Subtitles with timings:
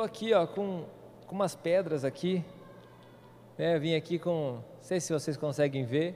[0.00, 0.84] estou aqui ó, com,
[1.26, 2.44] com umas pedras aqui.
[3.58, 3.78] Né?
[3.78, 4.52] Vim aqui com.
[4.52, 6.14] Não sei se vocês conseguem ver.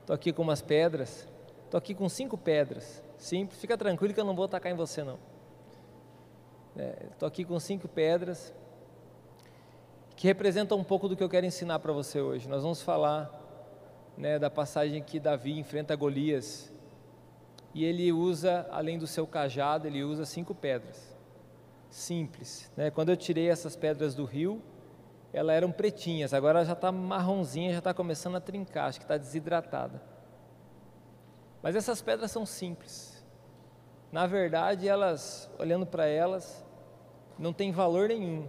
[0.00, 1.26] Estou aqui com umas pedras.
[1.64, 3.02] Estou aqui com cinco pedras.
[3.16, 3.60] Simples.
[3.60, 5.18] Fica tranquilo que eu não vou atacar em você não.
[7.10, 8.54] Estou é, aqui com cinco pedras
[10.14, 12.48] que representam um pouco do que eu quero ensinar para você hoje.
[12.48, 13.30] Nós vamos falar
[14.16, 16.72] né, da passagem que Davi enfrenta Golias
[17.74, 21.17] e ele usa, além do seu cajado, ele usa cinco pedras
[21.90, 22.70] simples.
[22.76, 22.90] Né?
[22.90, 24.62] Quando eu tirei essas pedras do rio,
[25.32, 29.16] elas eram pretinhas, agora já está marronzinha, já está começando a trincar, acho que está
[29.16, 30.00] desidratada.
[31.62, 33.24] Mas essas pedras são simples.
[34.10, 36.64] Na verdade, elas, olhando para elas,
[37.38, 38.48] não tem valor nenhum.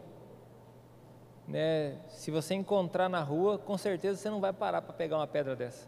[1.47, 1.97] Né?
[2.09, 5.55] Se você encontrar na rua, com certeza você não vai parar para pegar uma pedra
[5.55, 5.87] dessa.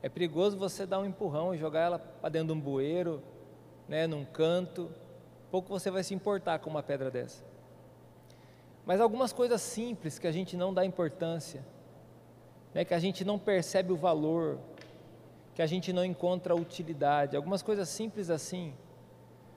[0.00, 3.22] É perigoso você dar um empurrão e jogar ela para dentro de um bueiro,
[3.88, 4.90] né, num canto.
[5.54, 7.44] Pouco você vai se importar com uma pedra dessa.
[8.84, 11.64] Mas algumas coisas simples que a gente não dá importância,
[12.74, 14.58] né, que a gente não percebe o valor,
[15.54, 18.74] que a gente não encontra utilidade, algumas coisas simples assim,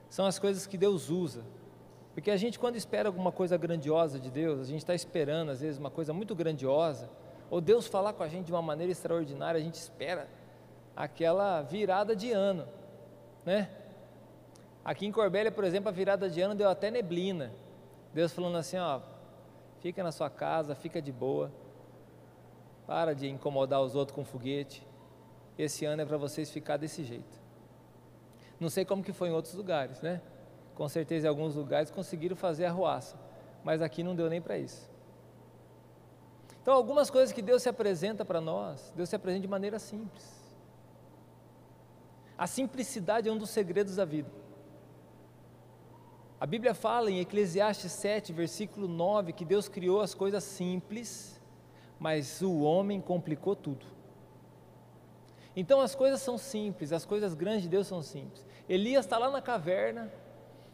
[0.08, 1.42] são as coisas que Deus usa.
[2.14, 5.62] Porque a gente, quando espera alguma coisa grandiosa de Deus, a gente está esperando, às
[5.62, 7.10] vezes, uma coisa muito grandiosa,
[7.50, 10.28] ou Deus falar com a gente de uma maneira extraordinária, a gente espera
[10.96, 12.68] aquela virada de ano,
[13.44, 13.87] né?
[14.88, 17.52] Aqui em Corbélia, por exemplo, a virada de ano deu até neblina.
[18.14, 19.02] Deus falando assim, ó,
[19.82, 21.52] fica na sua casa, fica de boa,
[22.86, 24.88] para de incomodar os outros com foguete.
[25.60, 27.38] Esse ano é para vocês ficar desse jeito.
[28.58, 30.22] Não sei como que foi em outros lugares, né?
[30.74, 33.18] Com certeza em alguns lugares conseguiram fazer a ruaça,
[33.66, 34.90] mas aqui não deu nem para isso.
[36.62, 40.26] Então, algumas coisas que Deus se apresenta para nós, Deus se apresenta de maneira simples.
[42.38, 44.47] A simplicidade é um dos segredos da vida.
[46.40, 51.42] A Bíblia fala em Eclesiastes 7, versículo 9, que Deus criou as coisas simples,
[52.00, 53.86] mas o homem complicou tudo.
[55.56, 58.46] Então as coisas são simples, as coisas grandes de Deus são simples.
[58.70, 60.14] Elias está lá na caverna,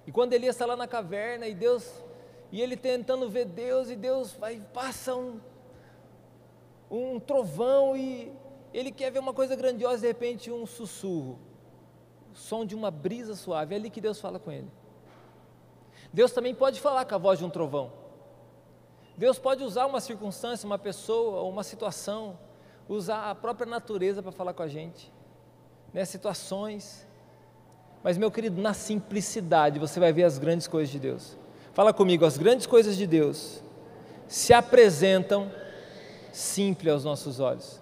[0.05, 1.89] e quando Elias está lá na caverna e Deus,
[2.51, 5.39] e ele tentando ver Deus, e Deus vai, passa um,
[6.91, 8.33] um trovão e
[8.73, 11.39] ele quer ver uma coisa grandiosa, de repente um sussurro
[12.33, 14.69] som de uma brisa suave, é ali que Deus fala com ele.
[16.13, 17.91] Deus também pode falar com a voz de um trovão.
[19.17, 22.37] Deus pode usar uma circunstância, uma pessoa, uma situação,
[22.87, 25.11] usar a própria natureza para falar com a gente,
[25.91, 26.05] né?
[26.05, 27.07] situações.
[28.03, 31.37] Mas, meu querido, na simplicidade você vai ver as grandes coisas de Deus.
[31.73, 33.63] Fala comigo, as grandes coisas de Deus
[34.27, 35.51] se apresentam
[36.31, 37.81] simples aos nossos olhos.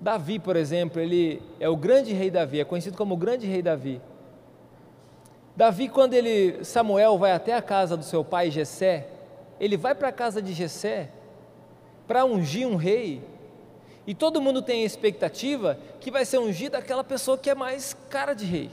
[0.00, 3.62] Davi, por exemplo, ele é o grande rei Davi, é conhecido como o grande rei
[3.62, 4.00] Davi.
[5.54, 9.06] Davi, quando ele Samuel vai até a casa do seu pai Jessé,
[9.60, 11.10] ele vai para a casa de Jessé
[12.06, 13.22] para ungir um rei.
[14.06, 17.94] E todo mundo tem a expectativa que vai ser ungido aquela pessoa que é mais
[18.10, 18.70] cara de rei.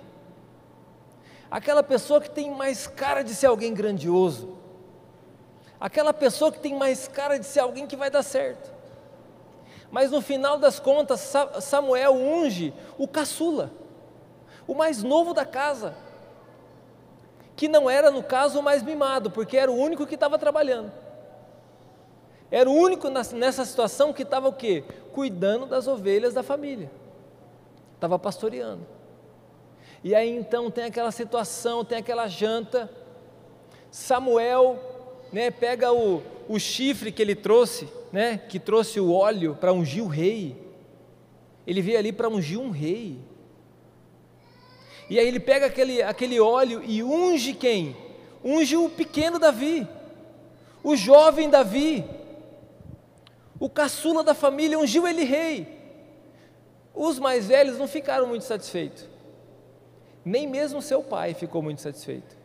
[1.51, 4.57] Aquela pessoa que tem mais cara de ser alguém grandioso.
[5.79, 8.73] Aquela pessoa que tem mais cara de ser alguém que vai dar certo.
[9.91, 13.71] Mas no final das contas, Samuel unge o caçula,
[14.67, 15.95] o mais novo da casa,
[17.59, 20.93] que não era, no caso, o mais mimado, porque era o único que estava trabalhando.
[22.49, 24.81] Era o único nessa situação que estava o quê?
[25.11, 26.89] Cuidando das ovelhas da família.
[27.95, 28.87] Estava pastoreando.
[30.01, 32.89] E aí então tem aquela situação, tem aquela janta.
[33.91, 34.79] Samuel
[35.33, 40.01] né, pega o, o chifre que ele trouxe, né, que trouxe o óleo para ungir
[40.01, 40.55] o rei.
[41.67, 43.19] Ele veio ali para ungir um rei.
[45.09, 47.97] E aí ele pega aquele, aquele óleo e unge quem?
[48.43, 49.87] Unge o pequeno Davi,
[50.83, 52.05] o jovem Davi,
[53.59, 55.79] o caçula da família, ungiu ele rei.
[56.93, 59.07] Os mais velhos não ficaram muito satisfeitos,
[60.23, 62.37] nem mesmo seu pai ficou muito satisfeito.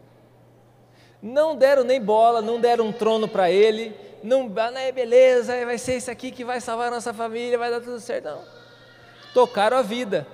[1.22, 5.98] Não deram nem bola, não deram um trono para ele, não, é beleza, vai ser
[5.98, 8.24] isso aqui que vai salvar a nossa família, vai dar tudo certo.
[8.24, 8.42] Não.
[9.34, 10.26] Tocaram a vida.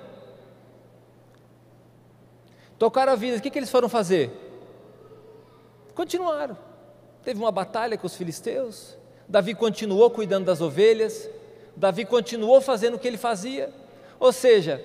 [2.81, 3.37] Tocaram a vida.
[3.37, 4.31] O que, que eles foram fazer?
[5.93, 6.57] Continuaram.
[7.23, 8.97] Teve uma batalha com os filisteus.
[9.29, 11.29] Davi continuou cuidando das ovelhas.
[11.75, 13.71] Davi continuou fazendo o que ele fazia.
[14.19, 14.83] Ou seja,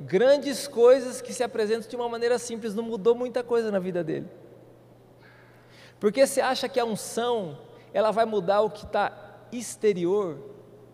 [0.00, 4.04] grandes coisas que se apresentam de uma maneira simples, não mudou muita coisa na vida
[4.04, 4.28] dele.
[5.98, 7.58] Porque você acha que a unção,
[7.92, 10.38] ela vai mudar o que está exterior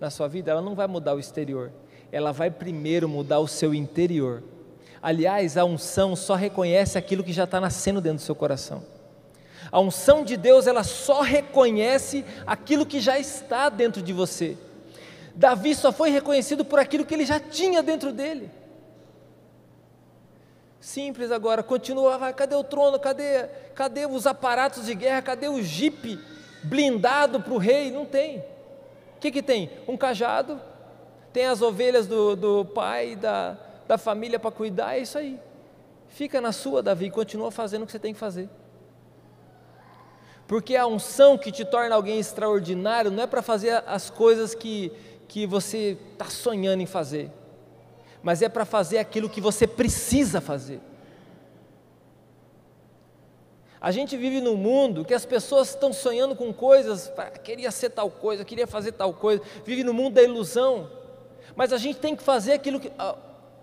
[0.00, 0.50] na sua vida?
[0.50, 1.71] Ela não vai mudar o exterior,
[2.11, 4.43] ela vai primeiro mudar o seu interior.
[5.00, 8.83] Aliás, a unção só reconhece aquilo que já está nascendo dentro do seu coração.
[9.71, 14.56] A unção de Deus, ela só reconhece aquilo que já está dentro de você.
[15.35, 18.50] Davi só foi reconhecido por aquilo que ele já tinha dentro dele.
[20.81, 22.99] Simples agora, continua, vai, cadê o trono?
[22.99, 25.23] Cadê, cadê os aparatos de guerra?
[25.23, 26.19] Cadê o jipe
[26.62, 27.91] blindado para o rei?
[27.91, 28.39] Não tem.
[29.17, 29.71] O que, que tem?
[29.87, 30.61] Um cajado,
[31.33, 33.56] tem as ovelhas do, do pai, da,
[33.88, 35.40] da família para cuidar, é isso aí.
[36.08, 38.49] Fica na sua, Davi, continua fazendo o que você tem que fazer.
[40.46, 44.93] Porque a unção que te torna alguém extraordinário não é para fazer as coisas que,
[45.26, 47.31] que você está sonhando em fazer,
[48.23, 50.81] mas é para fazer aquilo que você precisa fazer.
[53.81, 57.11] A gente vive num mundo que as pessoas estão sonhando com coisas,
[57.43, 60.90] queria ser tal coisa, queria fazer tal coisa, vive no mundo da ilusão.
[61.55, 62.90] Mas a gente tem que fazer aquilo que.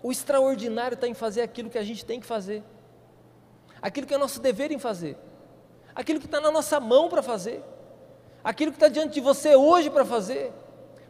[0.02, 2.62] O extraordinário está em fazer aquilo que a gente tem que fazer,
[3.82, 5.16] aquilo que é nosso dever em fazer
[5.96, 7.64] aquilo que está na nossa mão para fazer,
[8.44, 10.52] aquilo que está diante de você hoje para fazer.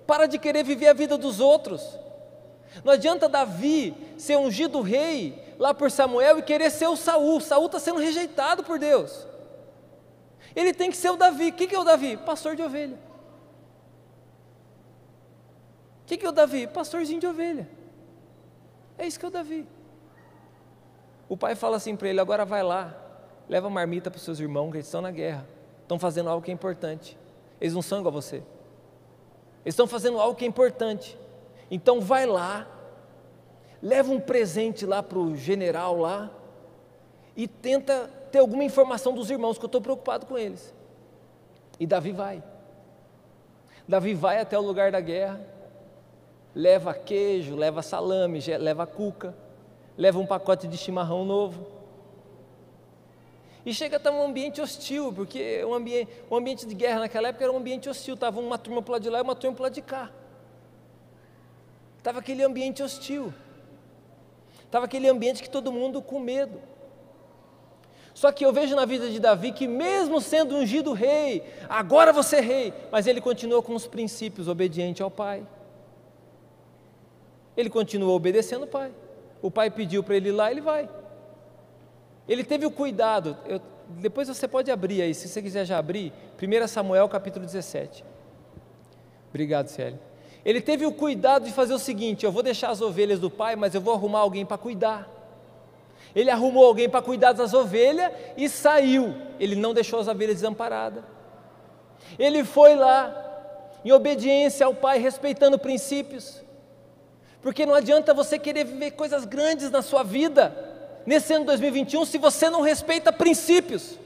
[0.06, 1.82] Para de querer viver a vida dos outros.
[2.84, 7.40] Não adianta Davi ser ungido rei lá por Samuel e querer ser o Saul.
[7.40, 9.26] Saul está sendo rejeitado por Deus.
[10.54, 11.48] Ele tem que ser o Davi.
[11.48, 12.16] O que, é o Davi?
[12.18, 12.96] Pastor de ovelha.
[16.02, 16.68] O que é o Davi?
[16.68, 17.68] Pastorzinho de ovelha.
[18.98, 19.66] É isso que é o Davi.
[21.28, 22.94] O pai fala assim para ele: agora vai lá,
[23.48, 25.46] leva marmita para os seus irmãos que eles estão na guerra,
[25.82, 27.18] estão fazendo algo que é importante.
[27.60, 28.36] Eles não são igual a você.
[28.36, 31.18] Eles estão fazendo algo que é importante.
[31.70, 32.66] Então vai lá,
[33.82, 36.30] leva um presente lá para o general lá
[37.36, 40.74] e tenta ter alguma informação dos irmãos, que eu estou preocupado com eles.
[41.78, 42.42] E Davi vai.
[43.88, 45.40] Davi vai até o lugar da guerra,
[46.56, 49.36] leva queijo, leva salame, leva cuca,
[49.94, 51.66] leva um pacote de chimarrão novo
[53.66, 57.44] e chega a um ambiente hostil, porque o ambiente, o ambiente de guerra naquela época
[57.44, 59.68] era um ambiente hostil, estava uma turma para de lá e uma turma para lá
[59.68, 60.10] de cá.
[61.98, 63.34] Estava aquele ambiente hostil.
[64.64, 66.60] Estava aquele ambiente que todo mundo com medo.
[68.14, 72.36] Só que eu vejo na vida de Davi que, mesmo sendo ungido rei, agora você
[72.36, 75.44] é rei, mas ele continuou com os princípios, obediente ao pai.
[77.56, 78.92] Ele continuou obedecendo o pai.
[79.40, 80.88] O pai pediu para ele ir lá, ele vai.
[82.28, 86.12] Ele teve o cuidado, eu, depois você pode abrir aí, se você quiser já abrir,
[86.40, 88.04] 1 Samuel capítulo 17.
[89.28, 89.98] Obrigado, Célio.
[90.44, 93.56] Ele teve o cuidado de fazer o seguinte: eu vou deixar as ovelhas do pai,
[93.56, 95.08] mas eu vou arrumar alguém para cuidar.
[96.14, 99.14] Ele arrumou alguém para cuidar das ovelhas e saiu.
[99.38, 101.04] Ele não deixou as ovelhas desamparadas.
[102.18, 103.14] Ele foi lá,
[103.84, 106.42] em obediência ao pai, respeitando princípios.
[107.46, 110.52] Porque não adianta você querer viver coisas grandes na sua vida
[111.06, 113.96] nesse ano 2021 se você não respeita princípios.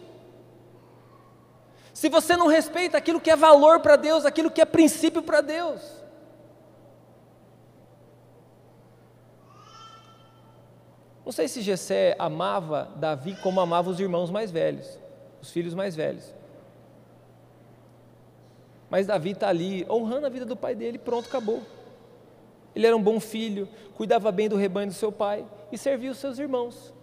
[1.95, 5.41] Se você não respeita aquilo que é valor para Deus, aquilo que é princípio para
[5.41, 5.81] Deus.
[11.25, 14.99] Não sei se Jessé amava Davi como amava os irmãos mais velhos,
[15.41, 16.31] os filhos mais velhos.
[18.91, 21.80] Mas Davi está ali honrando a vida do pai dele, pronto, acabou.
[22.75, 26.19] Ele era um bom filho, cuidava bem do rebanho do seu pai e servia os
[26.19, 26.95] seus irmãos.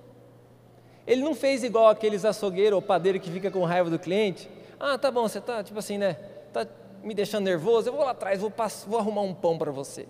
[1.05, 4.49] Ele não fez igual aqueles açougueiros ou padeiro que fica com raiva do cliente.
[4.79, 6.13] Ah, tá bom, você tá tipo assim, né?
[6.51, 6.67] Tá
[7.03, 8.51] me deixando nervoso, eu vou lá atrás, vou,
[8.87, 10.07] vou arrumar um pão para você.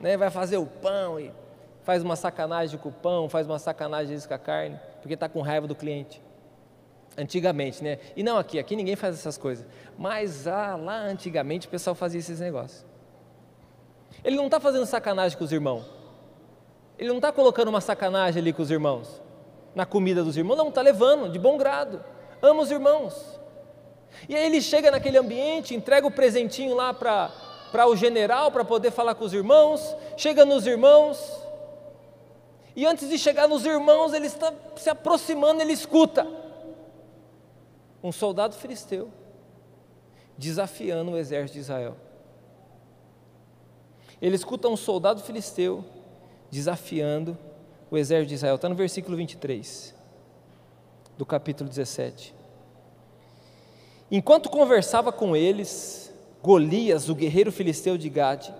[0.00, 0.16] Né?
[0.16, 1.32] Vai fazer o pão e
[1.82, 5.40] faz uma sacanagem com o pão, faz uma sacanagem com a carne, porque está com
[5.40, 6.20] raiva do cliente.
[7.16, 7.98] Antigamente, né?
[8.14, 9.64] E não aqui, aqui ninguém faz essas coisas.
[9.96, 12.84] Mas ah, lá antigamente o pessoal fazia esses negócios.
[14.26, 15.84] Ele não está fazendo sacanagem com os irmãos.
[16.98, 19.22] Ele não está colocando uma sacanagem ali com os irmãos
[19.72, 22.02] na comida dos irmãos, não, está levando, de bom grado,
[22.40, 23.38] ama os irmãos.
[24.26, 28.90] E aí ele chega naquele ambiente, entrega o presentinho lá para o general, para poder
[28.90, 31.40] falar com os irmãos, chega nos irmãos,
[32.74, 36.26] e antes de chegar nos irmãos, ele está se aproximando, ele escuta
[38.02, 39.10] um soldado filisteu
[40.38, 41.96] desafiando o exército de Israel.
[44.20, 45.84] Ele escuta um soldado filisteu
[46.50, 47.36] desafiando
[47.90, 48.56] o exército de Israel.
[48.56, 49.94] Está no versículo 23
[51.16, 52.34] do capítulo 17.
[54.10, 58.54] Enquanto conversava com eles, Golias, o guerreiro filisteu de Gade,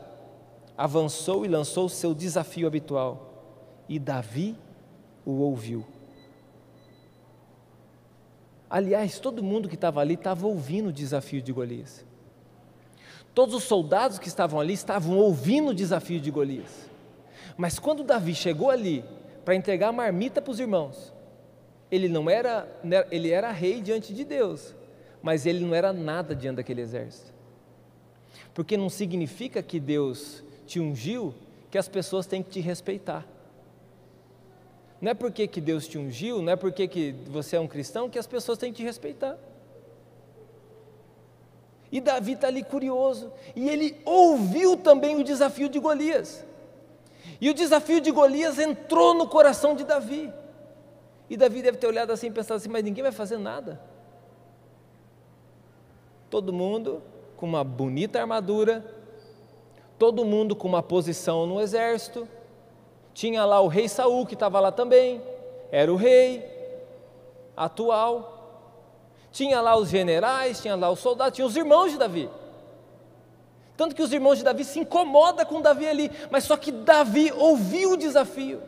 [0.77, 4.57] avançou e lançou seu desafio habitual, e Davi
[5.25, 5.87] o ouviu.
[8.69, 12.05] Aliás, todo mundo que estava ali estava ouvindo o desafio de Golias.
[13.37, 16.88] Todos os soldados que estavam ali estavam ouvindo o desafio de Golias.
[17.55, 19.05] Mas quando Davi chegou ali
[19.45, 21.12] para entregar a marmita para os irmãos,
[21.90, 22.66] Ele não era,
[23.11, 24.75] ele era rei diante de Deus,
[25.21, 27.31] mas ele não era nada diante daquele exército.
[28.55, 31.35] Porque não significa que Deus te ungiu
[31.71, 33.23] que as pessoas têm que te respeitar.
[34.99, 38.09] Não é porque que Deus te ungiu, não é porque que você é um cristão
[38.09, 39.37] que as pessoas têm que te respeitar.
[41.90, 46.45] E Davi está ali curioso, e ele ouviu também o desafio de Golias.
[47.40, 50.33] E o desafio de Golias entrou no coração de Davi.
[51.28, 53.81] E Davi deve ter olhado assim e pensado assim: mas ninguém vai fazer nada.
[56.31, 57.02] Todo mundo
[57.37, 58.85] com uma bonita armadura,
[59.99, 62.26] todo mundo com uma posição no exército.
[63.12, 65.23] Tinha lá o rei Saul que estava lá também,
[65.71, 66.45] era o rei
[67.57, 68.36] atual.
[69.37, 72.31] Tinha lá os generais, tinha lá os soldados, tinha os irmãos de Davi.
[73.76, 77.31] Tanto que os irmãos de Davi se incomodam com Davi ali, mas só que Davi
[77.37, 78.62] ouviu o desafio.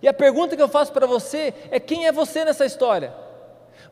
[0.00, 3.12] E a pergunta que eu faço para você é: quem é você nessa história?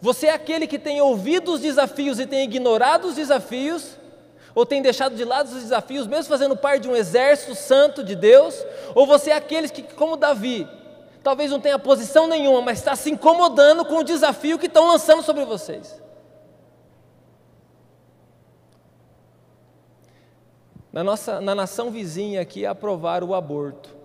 [0.00, 3.96] Você é aquele que tem ouvido os desafios e tem ignorado os desafios?
[4.54, 8.14] Ou tem deixado de lado os desafios, mesmo fazendo parte de um exército santo de
[8.14, 8.64] Deus?
[8.94, 10.68] Ou você é aqueles que, como Davi,
[11.22, 15.22] talvez não tenha posição nenhuma, mas está se incomodando com o desafio que estão lançando
[15.22, 16.00] sobre vocês?
[20.92, 23.96] Na, nossa, na nação vizinha aqui aprovaram o aborto.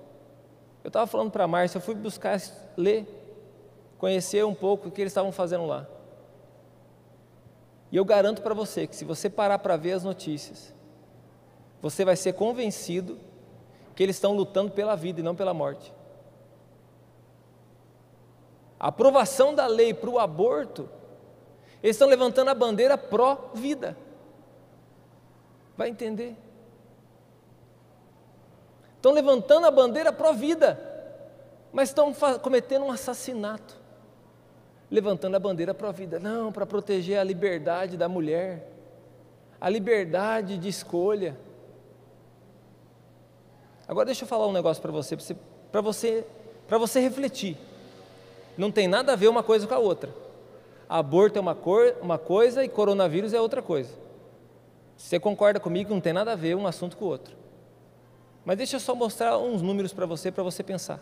[0.84, 2.39] Eu estava falando para a Márcia, eu fui buscar
[2.75, 3.08] ler,
[3.98, 5.88] conhecer um pouco o que eles estavam fazendo lá.
[7.91, 10.74] E eu garanto para você que se você parar para ver as notícias,
[11.82, 13.17] você vai ser convencido
[13.96, 15.93] que eles estão lutando pela vida e não pela morte.
[18.84, 20.90] Aprovação da lei para o aborto,
[21.82, 23.96] eles estão levantando a bandeira pró-vida.
[25.78, 26.36] Vai entender?
[28.98, 30.78] Estão levantando a bandeira pró-vida,
[31.72, 33.80] mas estão cometendo um assassinato.
[34.92, 38.70] Levantando a bandeira pró-vida, não, para proteger a liberdade da mulher,
[39.62, 41.38] a liberdade de escolha.
[43.88, 45.16] Agora deixa eu falar um negócio para você,
[45.72, 46.28] para você,
[46.68, 47.58] para você refletir.
[48.57, 50.13] Não tem nada a ver uma coisa com a outra.
[50.88, 53.91] Aborto é uma, cor, uma coisa e coronavírus é outra coisa.
[54.95, 57.36] Você concorda comigo que não tem nada a ver um assunto com o outro.
[58.45, 61.00] Mas deixa eu só mostrar uns números para você, para você pensar.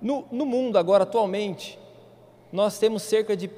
[0.00, 1.78] No, no mundo, agora, atualmente,
[2.52, 3.50] nós temos cerca de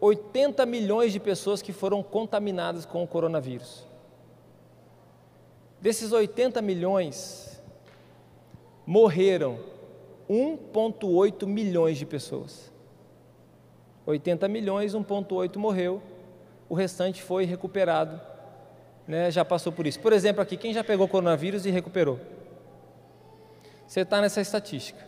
[0.00, 3.86] 80 milhões de pessoas que foram contaminadas com o coronavírus.
[5.80, 7.51] Desses 80 milhões,
[8.86, 9.58] morreram
[10.28, 12.72] 1,8 milhões de pessoas.
[14.04, 16.02] 80 milhões, 1,8 morreu,
[16.68, 18.20] o restante foi recuperado
[19.06, 20.00] né, já passou por isso.
[20.00, 22.20] Por exemplo, aqui, quem já pegou coronavírus e recuperou?
[23.86, 25.06] Você está nessa estatística.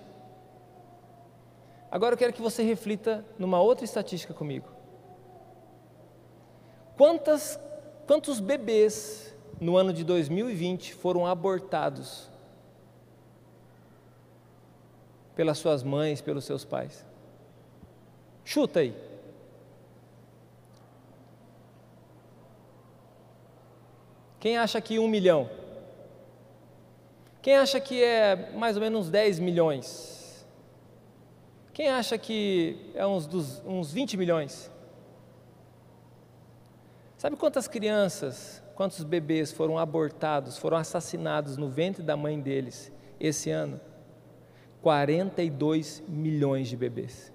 [1.91, 4.69] Agora eu quero que você reflita numa outra estatística comigo.
[6.97, 7.59] Quantas,
[8.07, 12.29] quantos bebês no ano de 2020 foram abortados
[15.35, 17.05] pelas suas mães, pelos seus pais?
[18.45, 18.95] Chuta aí.
[24.39, 25.49] Quem acha que um milhão?
[27.41, 30.47] Quem acha que é mais ou menos 10 milhões?
[31.73, 34.71] Quem acha que é uns, dos, uns 20 milhões?
[37.17, 43.51] Sabe quantas crianças, quantos bebês foram abortados, foram assassinados no ventre da mãe deles esse
[43.51, 43.81] ano?
[44.85, 47.33] 42 milhões de bebês.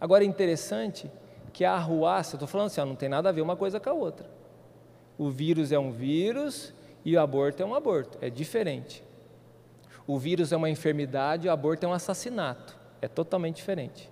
[0.00, 1.10] Agora é interessante
[1.52, 3.90] que a arruaça, estou falando assim, ó, não tem nada a ver uma coisa com
[3.90, 4.26] a outra.
[5.18, 6.72] O vírus é um vírus
[7.04, 9.04] e o aborto é um aborto, é diferente.
[10.06, 14.10] O vírus é uma enfermidade, o aborto é um assassinato, é totalmente diferente.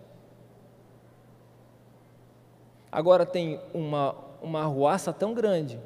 [2.93, 5.81] Agora tem uma, uma arruaça tão grande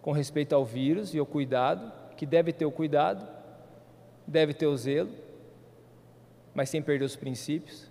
[0.00, 3.24] com respeito ao vírus e ao cuidado, que deve ter o cuidado,
[4.26, 5.10] deve ter o zelo,
[6.54, 7.90] mas sem perder os princípios,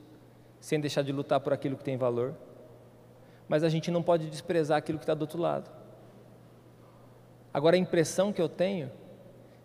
[0.59, 2.35] sem deixar de lutar por aquilo que tem valor.
[3.47, 5.69] Mas a gente não pode desprezar aquilo que está do outro lado.
[7.53, 8.91] Agora a impressão que eu tenho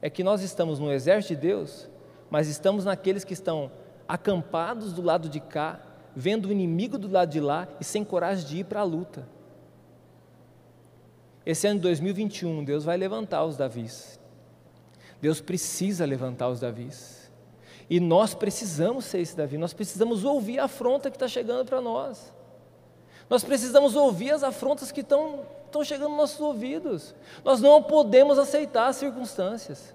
[0.03, 1.89] é que nós estamos no exército de Deus,
[2.31, 3.71] mas estamos naqueles que estão
[4.09, 5.81] acampados do lado de cá,
[6.15, 9.29] vendo o inimigo do lado de lá e sem coragem de ir para a luta.
[11.45, 14.19] Esse ano de 2021, Deus vai levantar os Davis.
[15.27, 17.29] Deus precisa levantar os Davis.
[17.91, 21.81] E nós precisamos ser esse Davi, nós precisamos ouvir a afronta que está chegando para
[21.81, 22.33] nós.
[23.29, 25.45] Nós precisamos ouvir as afrontas que estão
[25.83, 27.13] chegando nos nossos ouvidos.
[27.45, 29.93] Nós não podemos aceitar as circunstâncias.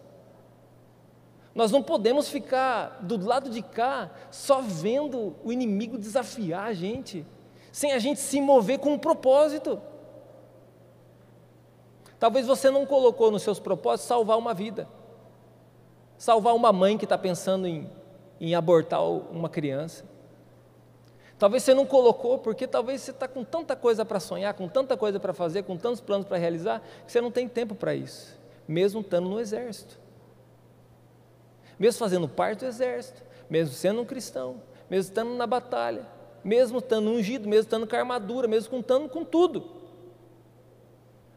[1.56, 7.26] Nós não podemos ficar do lado de cá só vendo o inimigo desafiar a gente,
[7.72, 9.82] sem a gente se mover com um propósito.
[12.20, 14.90] Talvez você não colocou nos seus propósitos salvar uma vida,
[16.22, 17.90] salvar uma mãe que está pensando em,
[18.40, 20.06] em abortar uma criança.
[21.40, 24.96] Talvez você não colocou porque talvez você está com tanta coisa para sonhar, com tanta
[24.96, 28.40] coisa para fazer, com tantos planos para realizar, que você não tem tempo para isso,
[28.68, 29.98] mesmo estando no exército,
[31.80, 36.06] mesmo fazendo parte do exército, mesmo sendo um cristão, mesmo estando na batalha,
[36.44, 39.82] mesmo estando ungido, mesmo estando com armadura, mesmo contando com tudo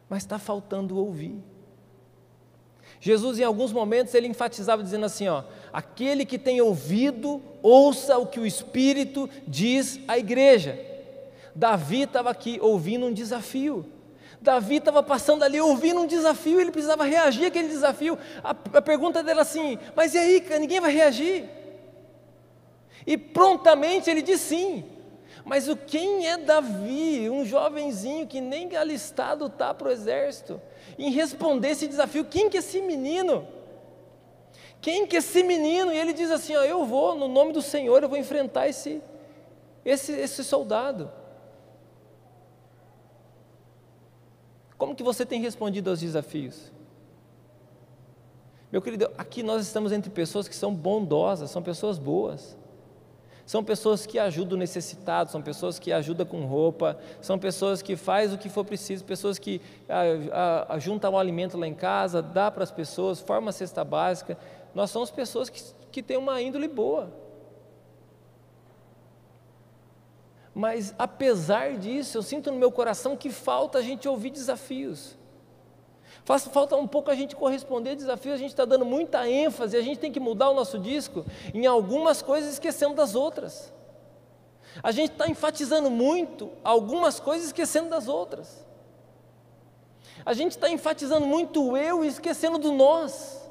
[0.07, 1.43] mas está faltando ouvir.
[3.05, 8.25] Jesus, em alguns momentos, ele enfatizava dizendo assim: ó, aquele que tem ouvido, ouça o
[8.25, 10.75] que o Espírito diz à igreja.
[11.53, 13.85] Davi estava aqui ouvindo um desafio.
[14.41, 18.17] Davi estava passando ali ouvindo um desafio, ele precisava reagir àquele desafio.
[18.43, 21.47] A, a pergunta dele assim: mas e aí, ninguém vai reagir?
[23.05, 24.83] E prontamente ele diz sim.
[25.45, 30.59] Mas o quem é Davi, um jovenzinho que nem alistado está para o exército,
[30.97, 32.25] em responder esse desafio?
[32.25, 33.47] Quem que é esse menino?
[34.81, 35.91] Quem que é esse menino?
[35.91, 39.01] E ele diz assim: ó, eu vou, no nome do Senhor, eu vou enfrentar esse,
[39.83, 41.11] esse, esse soldado.
[44.77, 46.71] Como que você tem respondido aos desafios?
[48.71, 52.57] Meu querido, aqui nós estamos entre pessoas que são bondosas, são pessoas boas.
[53.45, 57.95] São pessoas que ajudam o necessitado, são pessoas que ajudam com roupa, são pessoas que
[57.95, 62.23] faz o que for preciso, pessoas que a, a, juntam o alimento lá em casa,
[62.23, 64.35] dá para as pessoas, forma a cesta básica.
[64.73, 65.61] Nós somos pessoas que,
[65.91, 67.13] que têm uma índole boa.
[70.53, 75.15] Mas apesar disso, eu sinto no meu coração que falta a gente ouvir desafios.
[76.25, 79.81] Faz, falta um pouco a gente corresponder desafios, a gente está dando muita ênfase, a
[79.81, 81.23] gente tem que mudar o nosso disco
[81.53, 83.71] em algumas coisas esquecendo das outras.
[84.81, 88.65] A gente está enfatizando muito algumas coisas esquecendo das outras.
[90.25, 93.47] A gente está enfatizando muito o eu e esquecendo do nós.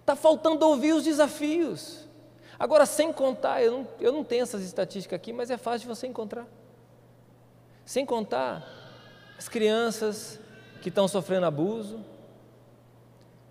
[0.00, 2.04] Está faltando ouvir os desafios.
[2.58, 5.94] Agora, sem contar, eu não, eu não tenho essas estatísticas aqui, mas é fácil de
[5.94, 6.48] você encontrar.
[7.84, 8.75] Sem contar
[9.38, 10.40] as crianças
[10.80, 12.00] que estão sofrendo abuso,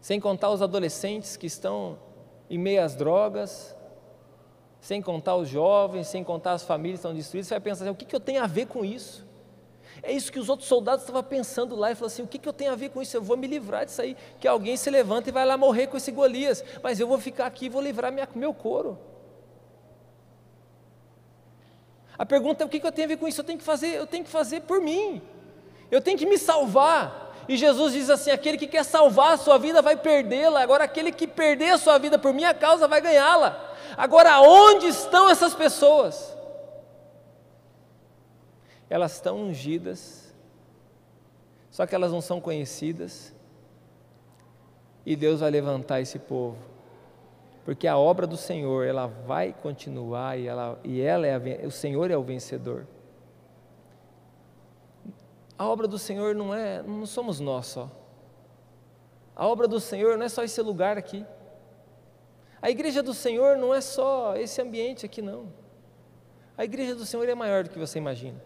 [0.01, 1.97] sem contar os adolescentes que estão
[2.49, 3.75] em meio às drogas,
[4.79, 7.91] sem contar os jovens, sem contar as famílias que estão destruídas, você vai pensar assim,
[7.91, 9.25] o que, que eu tenho a ver com isso?
[10.03, 12.47] É isso que os outros soldados estavam pensando lá e falaram assim: o que, que
[12.47, 13.15] eu tenho a ver com isso?
[13.15, 14.15] Eu vou me livrar disso aí.
[14.39, 17.47] Que alguém se levanta e vai lá morrer com esse Golias, mas eu vou ficar
[17.47, 18.99] aqui e vou livrar minha, meu couro.
[22.17, 23.41] A pergunta é: o que, que eu tenho a ver com isso?
[23.41, 25.21] Eu tenho que fazer, eu tenho que fazer por mim.
[25.91, 27.25] Eu tenho que me salvar.
[27.47, 31.11] E Jesus diz assim: aquele que quer salvar a sua vida vai perdê-la, agora aquele
[31.11, 33.73] que perder a sua vida por minha causa vai ganhá-la.
[33.97, 36.35] Agora, onde estão essas pessoas?
[38.89, 40.33] Elas estão ungidas,
[41.71, 43.33] só que elas não são conhecidas,
[45.05, 46.57] e Deus vai levantar esse povo,
[47.63, 51.71] porque a obra do Senhor ela vai continuar e ela, e ela é a, o
[51.71, 52.85] Senhor é o vencedor.
[55.57, 57.89] A obra do Senhor não é, não somos nós só.
[59.35, 61.25] A obra do Senhor não é só esse lugar aqui.
[62.61, 65.51] A igreja do Senhor não é só esse ambiente aqui, não.
[66.57, 68.41] A igreja do Senhor é maior do que você imagina.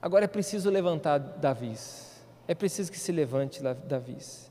[0.00, 2.22] Agora é preciso levantar Davis.
[2.48, 4.50] É preciso que se levante Davis.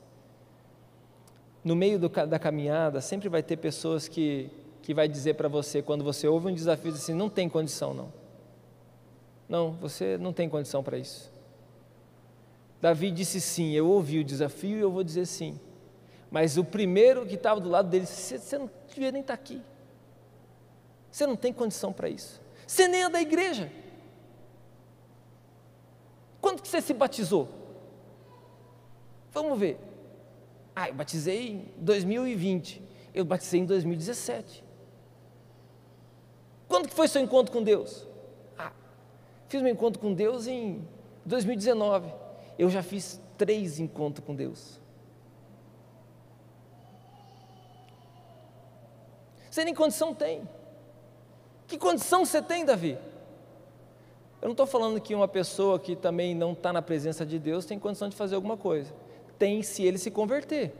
[1.62, 5.82] No meio do, da caminhada, sempre vai ter pessoas que, que vai dizer para você,
[5.82, 8.19] quando você ouve um desafio, assim, não tem condição não.
[9.50, 11.28] Não, você não tem condição para isso.
[12.80, 15.58] Davi disse sim, eu ouvi o desafio e eu vou dizer sim.
[16.30, 19.42] Mas o primeiro que estava do lado dele disse: Você não devia nem estar tá
[19.42, 19.60] aqui.
[21.10, 22.40] Você não tem condição para isso.
[22.64, 23.72] Você nem é da igreja.
[26.40, 27.48] Quando que você se batizou?
[29.32, 29.80] Vamos ver.
[30.76, 32.80] Ah, eu batizei em 2020.
[33.12, 34.62] Eu batizei em 2017.
[36.68, 38.08] Quando que foi seu encontro com Deus?
[39.50, 40.80] Fiz meu encontro com Deus em
[41.26, 42.08] 2019.
[42.56, 44.78] Eu já fiz três encontros com Deus.
[49.50, 50.48] Você nem condição tem.
[51.66, 52.96] Que condição você tem, Davi?
[54.40, 57.64] Eu não estou falando que uma pessoa que também não está na presença de Deus
[57.64, 58.94] tem condição de fazer alguma coisa.
[59.36, 60.72] Tem se ele se converter.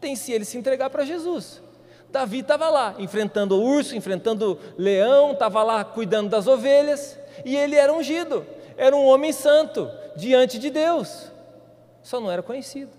[0.00, 1.60] Tem se ele se entregar para Jesus.
[2.08, 7.56] Davi estava lá, enfrentando o urso, enfrentando o leão, estava lá cuidando das ovelhas e
[7.56, 11.30] ele era ungido, era um homem santo diante de Deus.
[12.02, 12.92] só não era conhecido.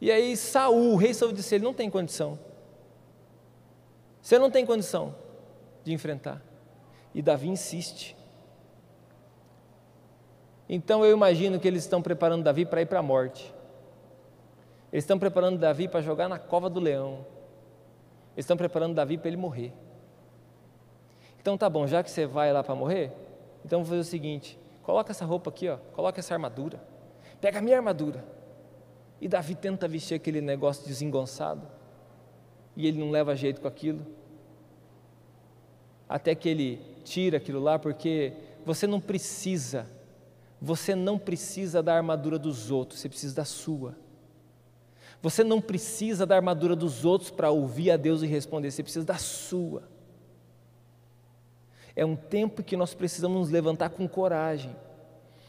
[0.00, 2.38] E aí Saul, o rei Saul disse, ele não tem condição.
[4.20, 5.14] Você não tem condição
[5.84, 6.40] de enfrentar.
[7.14, 8.16] E Davi insiste.
[10.68, 13.52] Então eu imagino que eles estão preparando Davi para ir para a morte.
[14.92, 17.26] Eles estão preparando Davi para jogar na cova do leão.
[18.34, 19.72] Eles estão preparando Davi para ele morrer.
[21.42, 23.10] Então tá bom, já que você vai lá para morrer,
[23.64, 26.80] então vou fazer o seguinte: coloca essa roupa aqui, ó, coloca essa armadura,
[27.40, 28.24] pega a minha armadura.
[29.20, 31.66] E Davi tenta vestir aquele negócio desengonçado,
[32.76, 34.06] e ele não leva jeito com aquilo.
[36.08, 38.32] Até que ele tira aquilo lá, porque
[38.64, 39.86] você não precisa,
[40.60, 43.96] você não precisa da armadura dos outros, você precisa da sua.
[45.20, 49.04] Você não precisa da armadura dos outros para ouvir a Deus e responder, você precisa
[49.04, 49.84] da sua.
[51.94, 54.74] É um tempo que nós precisamos nos levantar com coragem.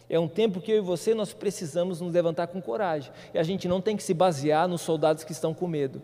[0.10, 3.12] É um tempo que eu e você nós precisamos nos levantar com coragem.
[3.34, 6.02] E a gente não tem que se basear nos soldados que estão com medo.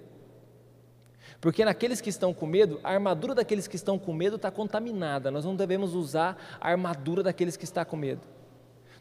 [1.41, 5.31] Porque naqueles que estão com medo, a armadura daqueles que estão com medo está contaminada.
[5.31, 8.21] Nós não devemos usar a armadura daqueles que estão com medo.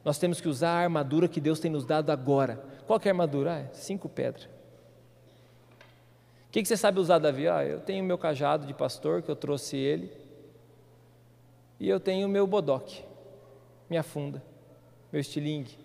[0.04, 2.62] Nós temos que usar a armadura que Deus tem nos dado agora.
[2.86, 3.66] Qual é a armadura?
[3.66, 4.44] Ah, cinco pedras.
[4.44, 7.48] O que, que você sabe usar, Davi?
[7.48, 10.10] Ah, eu tenho meu cajado de pastor, que eu trouxe ele.
[11.80, 13.04] E eu tenho meu bodoque,
[13.88, 14.42] minha funda,
[15.12, 15.78] meu estilingue.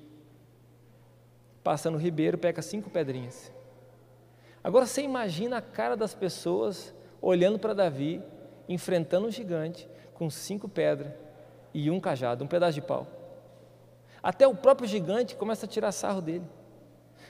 [1.63, 3.51] Passa no ribeiro, pega cinco pedrinhas.
[4.63, 8.21] Agora você imagina a cara das pessoas olhando para Davi,
[8.67, 11.12] enfrentando um gigante com cinco pedras
[11.73, 13.08] e um cajado, um pedaço de pau.
[14.21, 16.45] Até o próprio gigante começa a tirar sarro dele.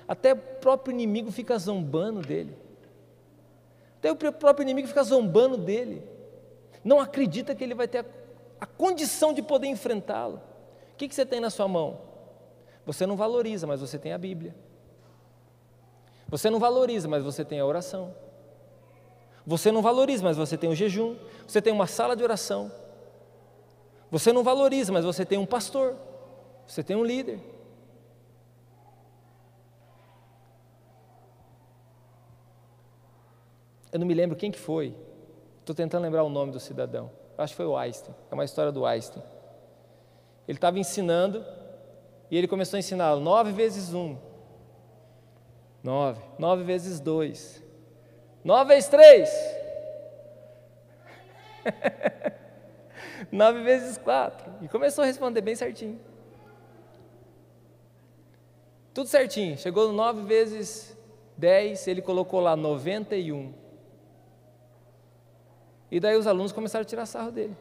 [0.07, 2.55] Até o próprio inimigo fica zombando dele.
[3.97, 6.03] Até o próprio inimigo fica zombando dele.
[6.83, 8.05] Não acredita que ele vai ter a
[8.63, 10.41] a condição de poder enfrentá-lo.
[10.93, 11.99] O que, você tem na sua mão?
[12.85, 14.55] Você não valoriza, mas você tem a Bíblia.
[16.29, 18.15] Você não valoriza, mas você tem a oração.
[19.45, 21.17] Você não valoriza, mas você tem o jejum.
[21.45, 22.71] Você tem uma sala de oração.
[24.09, 25.97] Você não valoriza, mas você tem um pastor.
[26.65, 27.41] Você tem um líder.
[33.91, 34.95] Eu não me lembro quem que foi.
[35.59, 38.71] Estou tentando lembrar o nome do cidadão acho que foi o Einstein, é uma história
[38.71, 39.23] do Einstein.
[40.47, 41.45] Ele estava ensinando
[42.29, 44.17] e ele começou a ensinar nove vezes um,
[45.83, 47.63] nove, nove vezes dois,
[48.43, 49.29] nove vezes três,
[53.31, 55.99] nove vezes quatro, e começou a responder bem certinho.
[58.93, 60.95] Tudo certinho, chegou no nove vezes
[61.37, 63.53] dez, ele colocou lá noventa e um.
[65.93, 67.55] E daí os alunos começaram a tirar sarro dele.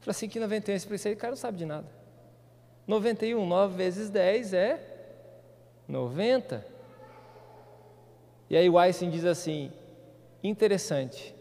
[0.00, 1.86] Falei assim, que 91, esse pensei, o cara não sabe de nada.
[2.86, 4.86] 91, 9 vezes 10 é
[5.88, 6.62] 90.
[8.50, 9.72] E aí o Einstein diz assim,
[10.42, 11.34] interessante,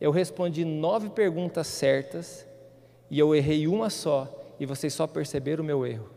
[0.00, 2.46] eu respondi nove perguntas certas
[3.10, 6.08] e eu errei uma só, e vocês só perceberam o meu erro.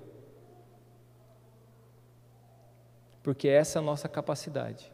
[3.22, 4.90] Porque essa é a nossa capacidade.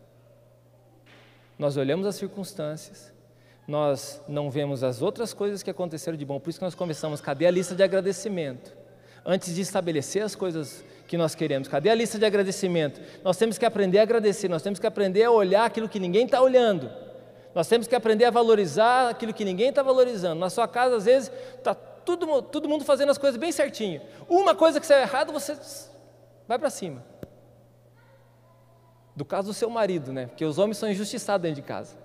[1.60, 3.13] Nós olhamos as circunstâncias,
[3.68, 6.40] nós não vemos as outras coisas que aconteceram de bom.
[6.40, 8.76] Por isso que nós começamos, cadê a lista de agradecimento?
[9.26, 13.00] Antes de estabelecer as coisas que nós queremos, cadê a lista de agradecimento?
[13.24, 16.26] Nós temos que aprender a agradecer, nós temos que aprender a olhar aquilo que ninguém
[16.26, 16.92] está olhando.
[17.56, 20.40] Nós temos que aprender a valorizar aquilo que ninguém está valorizando.
[20.40, 24.02] Na sua casa, às vezes, está todo, todo mundo fazendo as coisas bem certinho.
[24.28, 25.56] Uma coisa que saiu errado, você
[26.48, 27.06] vai para cima.
[29.16, 30.26] Do caso do seu marido, né?
[30.26, 32.03] Porque os homens são injustiçados dentro de casa.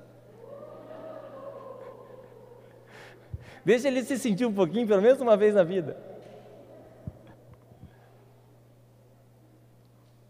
[3.64, 5.96] Deixa ele se sentir um pouquinho, pelo menos uma vez na vida.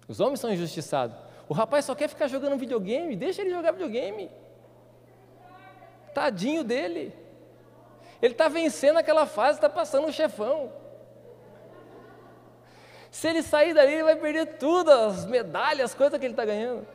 [0.08, 1.16] Os homens são injustiçados.
[1.48, 4.30] O rapaz só quer ficar jogando videogame, deixa ele jogar videogame.
[6.14, 7.14] Tadinho dele.
[8.20, 10.72] Ele está vencendo aquela fase, está passando o chefão.
[13.10, 16.44] Se ele sair dali, ele vai perder tudo, as medalhas, as coisas que ele está
[16.44, 16.86] ganhando.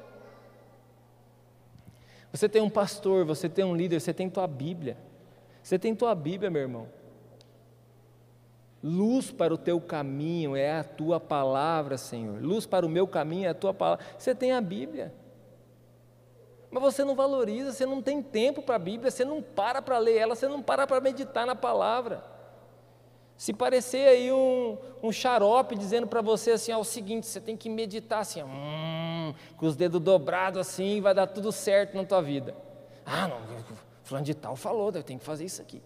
[2.32, 4.98] Você tem um pastor, você tem um líder, você tem tua Bíblia.
[5.64, 6.88] Você tem tua Bíblia, meu irmão.
[8.84, 12.44] Luz para o teu caminho é a tua palavra, Senhor.
[12.44, 14.06] Luz para o meu caminho é a tua palavra.
[14.18, 15.14] Você tem a Bíblia.
[16.70, 19.98] Mas você não valoriza, você não tem tempo para a Bíblia, você não para para
[20.00, 22.24] ler ela, você não para para meditar na palavra.
[23.38, 27.56] Se parecer aí um, um xarope dizendo para você assim, ó, o seguinte, você tem
[27.56, 32.22] que meditar assim, hum, com os dedos dobrados assim, vai dar tudo certo na tua
[32.22, 32.56] vida.
[33.06, 33.38] Ah, não,
[34.04, 35.82] Fulano de tal falou, eu tenho que fazer isso aqui.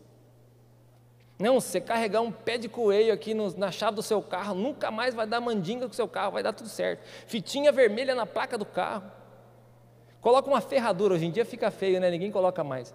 [1.39, 4.89] Não, você carregar um pé de coelho aqui no, na chave do seu carro, nunca
[4.89, 7.03] mais vai dar mandinga com o seu carro, vai dar tudo certo.
[7.27, 9.11] Fitinha vermelha na placa do carro.
[10.19, 12.09] Coloca uma ferradura, hoje em dia fica feio, né?
[12.09, 12.93] Ninguém coloca mais.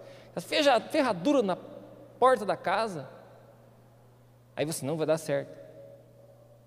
[0.91, 1.55] Ferradura na
[2.19, 3.07] porta da casa.
[4.55, 5.57] Aí você não vai dar certo.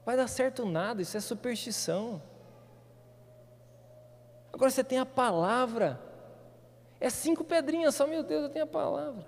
[0.04, 2.22] Vai dar certo nada, isso é superstição.
[4.50, 6.00] Agora você tem a palavra.
[7.00, 9.26] É cinco pedrinhas só, meu Deus, eu tenho a palavra.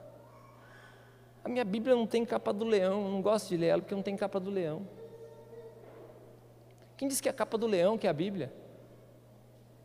[1.45, 3.95] A minha Bíblia não tem capa do leão, eu não gosto de ler ela porque
[3.95, 4.87] não tem capa do leão.
[6.97, 8.53] Quem disse que é a capa do leão que é a Bíblia?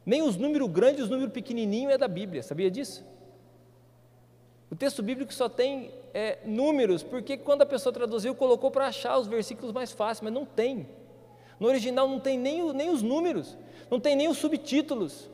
[0.06, 3.06] Nem os números grandes os números pequenininhos é da Bíblia, sabia disso?
[4.70, 9.18] O texto bíblico só tem é, números, porque quando a pessoa traduziu, colocou para achar
[9.20, 10.88] os versículos mais fáceis, mas não tem.
[11.60, 13.56] No original não tem nem, nem os números,
[13.90, 15.30] não tem nem os subtítulos.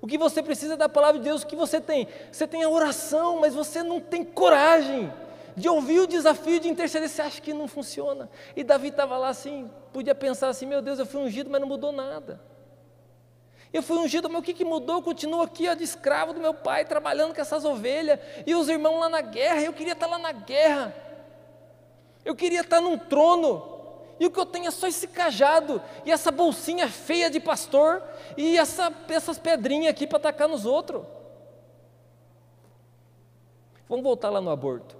[0.00, 2.08] O que você precisa é da palavra de Deus, o que você tem?
[2.32, 5.12] Você tem a oração, mas você não tem coragem
[5.56, 8.30] de ouvir o desafio de interceder, você acha que não funciona.
[8.56, 11.68] E Davi estava lá assim, podia pensar assim: meu Deus, eu fui ungido, mas não
[11.68, 12.40] mudou nada.
[13.72, 14.96] Eu fui ungido, mas o que, que mudou?
[14.96, 18.68] Eu continuo aqui ó, de escravo do meu pai, trabalhando com essas ovelhas, e os
[18.68, 20.94] irmãos lá na guerra, eu queria estar lá na guerra,
[22.24, 23.79] eu queria estar num trono,
[24.20, 28.02] e o que eu tenho é só esse cajado, e essa bolsinha feia de pastor,
[28.36, 31.02] e essa, essas pedrinhas aqui para atacar nos outros.
[33.88, 34.94] Vamos voltar lá no aborto.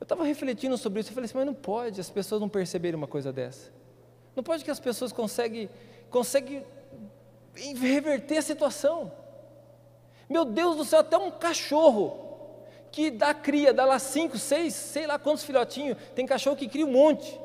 [0.00, 2.96] Eu estava refletindo sobre isso, eu falei assim, mas não pode as pessoas não perceberem
[2.96, 3.70] uma coisa dessa.
[4.34, 5.68] Não pode que as pessoas conseguem,
[6.08, 6.64] conseguem
[7.54, 9.12] reverter a situação.
[10.30, 12.27] Meu Deus do céu, até um cachorro
[12.90, 15.96] que dá cria, dá lá cinco, seis, sei lá quantos filhotinhos.
[16.14, 17.38] Tem cachorro que cria um monte.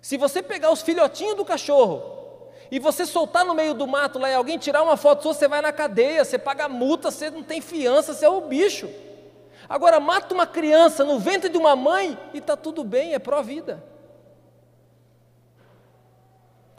[0.00, 4.30] Se você pegar os filhotinhos do cachorro e você soltar no meio do mato lá
[4.30, 7.42] e alguém tirar uma foto sua, você vai na cadeia, você paga multa, você não
[7.42, 8.88] tem fiança, você é o bicho.
[9.68, 13.82] Agora mata uma criança no ventre de uma mãe e está tudo bem, é pró-vida.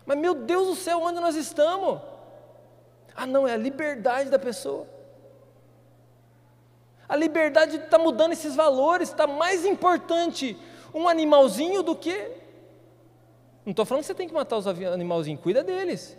[0.05, 1.99] Mas meu Deus do céu, onde nós estamos?
[3.13, 4.88] Ah, não, é a liberdade da pessoa.
[7.07, 10.57] A liberdade está mudando esses valores, está mais importante
[10.93, 12.31] um animalzinho do que.
[13.65, 16.17] Não estou falando que você tem que matar os animalzinhos, cuida deles.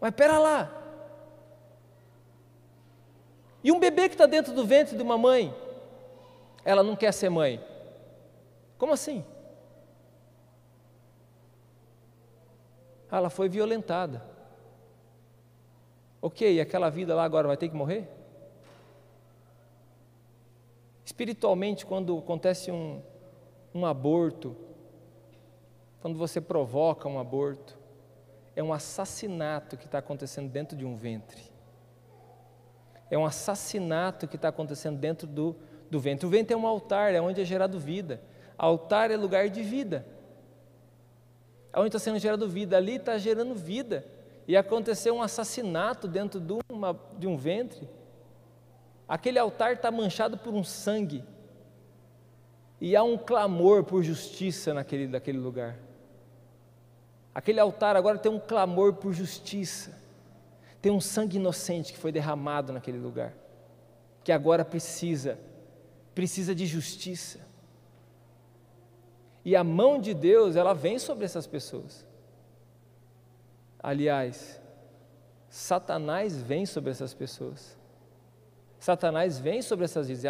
[0.00, 0.70] Mas pera lá.
[3.62, 5.54] E um bebê que está dentro do ventre de uma mãe,
[6.64, 7.64] ela não quer ser mãe.
[8.78, 9.24] Como assim?
[13.10, 14.22] Ah, ela foi violentada.
[16.20, 18.08] Ok, aquela vida lá agora vai ter que morrer?
[21.06, 23.00] Espiritualmente, quando acontece um,
[23.72, 24.56] um aborto,
[26.00, 27.78] quando você provoca um aborto,
[28.56, 31.40] é um assassinato que está acontecendo dentro de um ventre.
[33.08, 35.54] É um assassinato que está acontecendo dentro do,
[35.88, 36.26] do ventre.
[36.26, 38.20] O ventre é um altar, é onde é gerado vida.
[38.58, 40.04] Altar é lugar de vida.
[41.72, 44.04] Onde está sendo gerado vida, ali está gerando vida.
[44.48, 47.88] E aconteceu um assassinato dentro de, uma, de um ventre
[49.08, 51.24] Aquele altar está manchado por um sangue.
[52.80, 55.76] E há um clamor por justiça naquele, naquele lugar.
[57.34, 59.92] Aquele altar agora tem um clamor por justiça.
[60.82, 63.32] Tem um sangue inocente que foi derramado naquele lugar.
[64.24, 65.38] Que agora precisa,
[66.14, 67.40] precisa de justiça.
[69.44, 72.04] E a mão de Deus, ela vem sobre essas pessoas.
[73.78, 74.60] Aliás,
[75.48, 77.76] Satanás vem sobre essas pessoas.
[78.86, 80.24] Satanás vem sobre essas vidas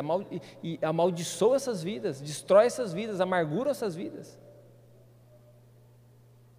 [0.62, 4.38] e, amaldiçoa essas vidas, destrói essas vidas, amargura essas vidas.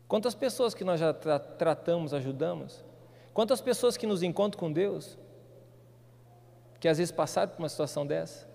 [0.08, 2.86] Quantas pessoas que nós já tra tratamos, ajudamos?
[3.34, 5.18] Quantas pessoas que nos encontram com Deus,
[6.80, 8.48] que às vezes passaram por uma situação dessa,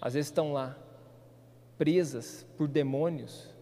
[0.00, 0.74] às vezes estão lá,
[1.76, 3.54] presas por demônios,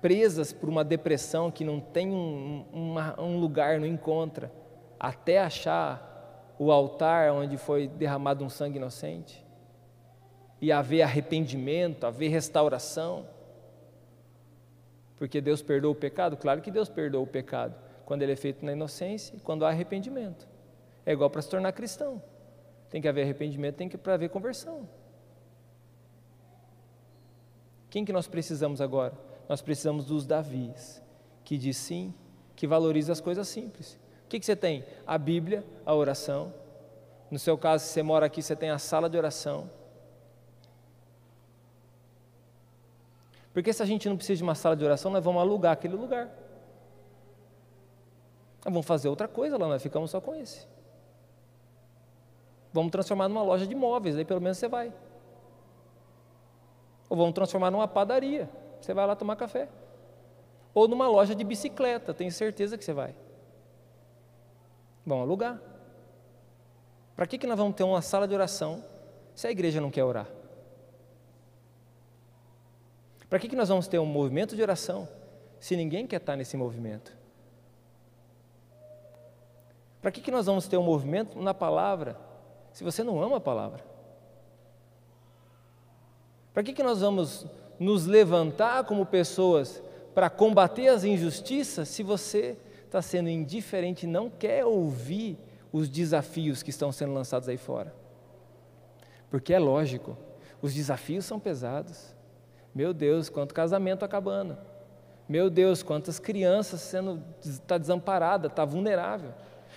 [0.00, 4.50] presas por uma depressão que não tem um, uma, um lugar, não encontra,
[4.98, 6.08] até achar
[6.58, 9.46] o altar onde foi derramado um sangue inocente,
[10.60, 13.26] e haver arrependimento, haver restauração.
[15.16, 16.36] Porque Deus perdoa o pecado?
[16.36, 19.68] Claro que Deus perdoa o pecado, quando ele é feito na inocência e quando há
[19.68, 20.48] arrependimento.
[21.06, 22.20] É igual para se tornar cristão.
[22.90, 24.88] Tem que haver arrependimento, tem que para haver conversão.
[27.90, 29.14] Quem que nós precisamos agora?
[29.48, 31.02] Nós precisamos dos Davis,
[31.44, 32.12] que diz sim,
[32.54, 33.98] que valoriza as coisas simples.
[34.28, 34.84] O que, que você tem?
[35.06, 36.52] A Bíblia, a oração.
[37.30, 39.70] No seu caso, se você mora aqui, você tem a sala de oração.
[43.54, 45.96] Porque se a gente não precisa de uma sala de oração, nós vamos alugar aquele
[45.96, 46.26] lugar.
[48.66, 50.68] Nós vamos fazer outra coisa lá, nós ficamos só com esse.
[52.70, 54.92] Vamos transformar numa loja de móveis, aí pelo menos você vai.
[57.08, 58.46] Ou vamos transformar numa padaria,
[58.78, 59.70] você vai lá tomar café.
[60.74, 63.14] Ou numa loja de bicicleta, tenho certeza que você vai.
[65.08, 65.58] Vamos alugar.
[67.16, 68.84] Para que, que nós vamos ter uma sala de oração
[69.34, 70.28] se a igreja não quer orar?
[73.30, 75.08] Para que, que nós vamos ter um movimento de oração
[75.58, 77.16] se ninguém quer estar nesse movimento?
[80.02, 82.16] Para que, que nós vamos ter um movimento na palavra
[82.70, 83.82] se você não ama a palavra?
[86.52, 87.46] Para que, que nós vamos
[87.80, 89.82] nos levantar como pessoas
[90.14, 92.58] para combater as injustiças se você
[92.88, 95.38] está sendo indiferente não quer ouvir
[95.72, 97.94] os desafios que estão sendo lançados aí fora?
[99.30, 100.16] Porque é lógico,
[100.60, 102.16] os desafios são pesados.
[102.74, 104.56] Meu Deus, quanto casamento acabando.
[105.28, 109.34] Meu Deus, quantas crianças sendo está desamparada, está vulnerável.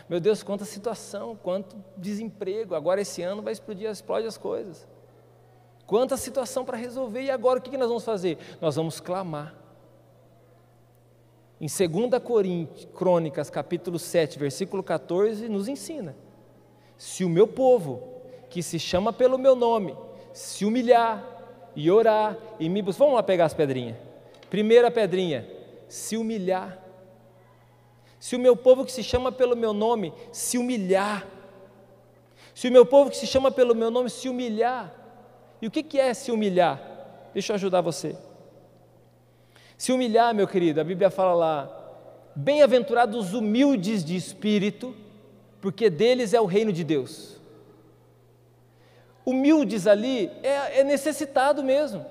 [0.08, 2.74] Meu Deus, quanta situação, quanto desemprego.
[2.74, 4.88] Agora esse ano vai explodir, explode as coisas.
[5.86, 7.21] Quanta situação para resolver.
[7.24, 8.38] E agora o que nós vamos fazer?
[8.62, 9.61] Nós vamos clamar.
[11.62, 16.15] Em 2 Coríntios, Crônicas, capítulo 7, versículo 14, nos ensina:
[16.97, 18.02] Se o meu povo,
[18.50, 19.95] que se chama pelo meu nome,
[20.34, 21.24] se humilhar
[21.76, 23.06] e orar e me buscar.
[23.06, 23.95] Vamos lá pegar as pedrinhas.
[24.50, 25.47] Primeira pedrinha,
[25.88, 26.82] se humilhar
[28.21, 31.26] se o meu povo que se chama pelo meu nome se humilhar,
[32.54, 34.93] se o meu povo que se chama pelo meu nome se humilhar,
[35.60, 36.80] e o que, é se humilhar?
[37.34, 38.15] Deixa eu ajudar você.
[39.81, 41.69] Se humilhar, meu querido, a Bíblia fala lá:
[42.35, 44.95] bem-aventurados os humildes de espírito,
[45.59, 47.41] porque deles é o reino de Deus.
[49.25, 52.05] Humildes ali é, é necessitado mesmo,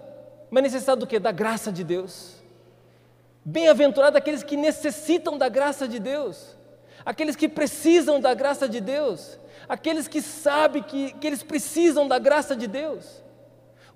[0.50, 1.20] mas necessitado do que?
[1.20, 2.34] Da graça de Deus.
[3.44, 6.56] Bem-aventurado aqueles que necessitam da graça de Deus,
[7.06, 12.18] aqueles que precisam da graça de Deus, aqueles que sabem que, que eles precisam da
[12.18, 13.19] graça de Deus.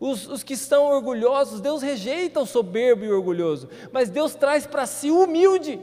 [0.01, 4.67] Os, os que estão orgulhosos, Deus rejeita o soberbo e o orgulhoso, mas Deus traz
[4.67, 5.81] para si o humilde.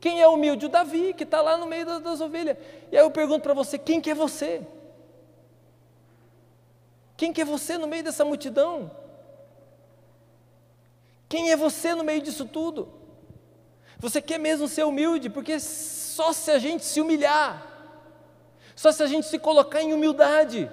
[0.00, 0.66] Quem é humilde?
[0.66, 2.56] O Davi, que está lá no meio das, das ovelhas.
[2.92, 4.62] E aí eu pergunto para você: quem que é você?
[7.16, 8.90] Quem que é você no meio dessa multidão?
[11.28, 12.88] Quem é você no meio disso tudo?
[13.98, 17.66] Você quer mesmo ser humilde, porque só se a gente se humilhar,
[18.76, 20.70] só se a gente se colocar em humildade,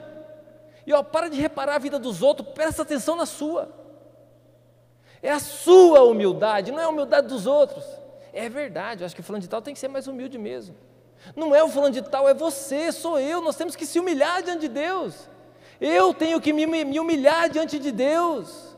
[0.86, 3.70] e ó, para de reparar a vida dos outros, presta atenção na sua.
[5.22, 7.86] É a sua humildade, não é a humildade dos outros.
[8.34, 10.76] É verdade, eu acho que o fulano de tal tem que ser mais humilde mesmo.
[11.36, 14.44] Não é o fulano de tal, é você, sou eu, nós temos que se humilhar
[14.44, 15.30] diante de Deus.
[15.80, 18.76] Eu tenho que me, me humilhar diante de Deus.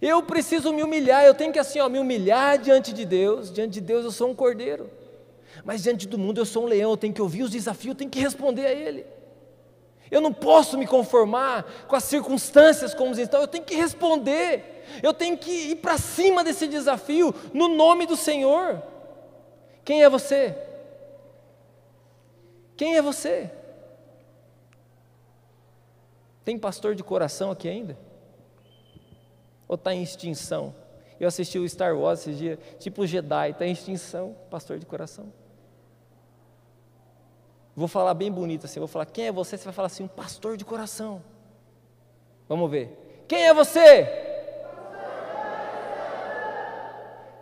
[0.00, 3.52] Eu preciso me humilhar, eu tenho que assim, ó, me humilhar diante de Deus.
[3.52, 4.90] Diante de Deus eu sou um cordeiro.
[5.64, 7.98] Mas diante do mundo eu sou um leão, eu tenho que ouvir os desafios, eu
[7.98, 9.06] tenho que responder a ele.
[10.10, 14.74] Eu não posso me conformar com as circunstâncias como estão, eu tenho que responder.
[15.02, 18.82] Eu tenho que ir para cima desse desafio no nome do Senhor.
[19.84, 20.56] Quem é você?
[22.76, 23.50] Quem é você?
[26.44, 27.98] Tem pastor de coração aqui ainda?
[29.66, 30.74] Ou está em extinção?
[31.18, 35.32] Eu assisti o Star Wars esses dias, tipo Jedi, está em extinção, pastor de coração.
[37.76, 39.58] Vou falar bem bonito assim, vou falar, quem é você?
[39.58, 41.22] Você vai falar assim, um pastor de coração.
[42.48, 43.24] Vamos ver.
[43.28, 44.08] Quem é você?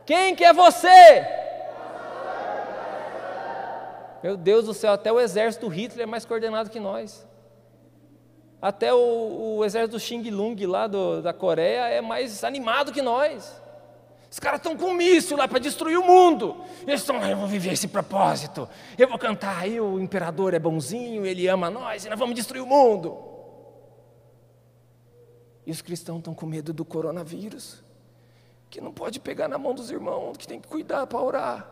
[0.04, 1.24] Quem que é você?
[4.24, 7.24] Meu Deus do céu, até o exército Hitler é mais coordenado que nós.
[8.60, 13.62] Até o, o exército Xing Lung lá do, da Coreia é mais animado que nós.
[14.34, 16.56] Os caras estão com um míssil lá para destruir o mundo.
[16.84, 18.68] Eles estão lá, eu vou viver esse propósito.
[18.98, 22.60] Eu vou cantar aí, o imperador é bonzinho, ele ama nós e nós vamos destruir
[22.60, 23.16] o mundo.
[25.64, 27.84] E os cristãos estão com medo do coronavírus,
[28.68, 31.70] que não pode pegar na mão dos irmãos, que tem que cuidar para orar.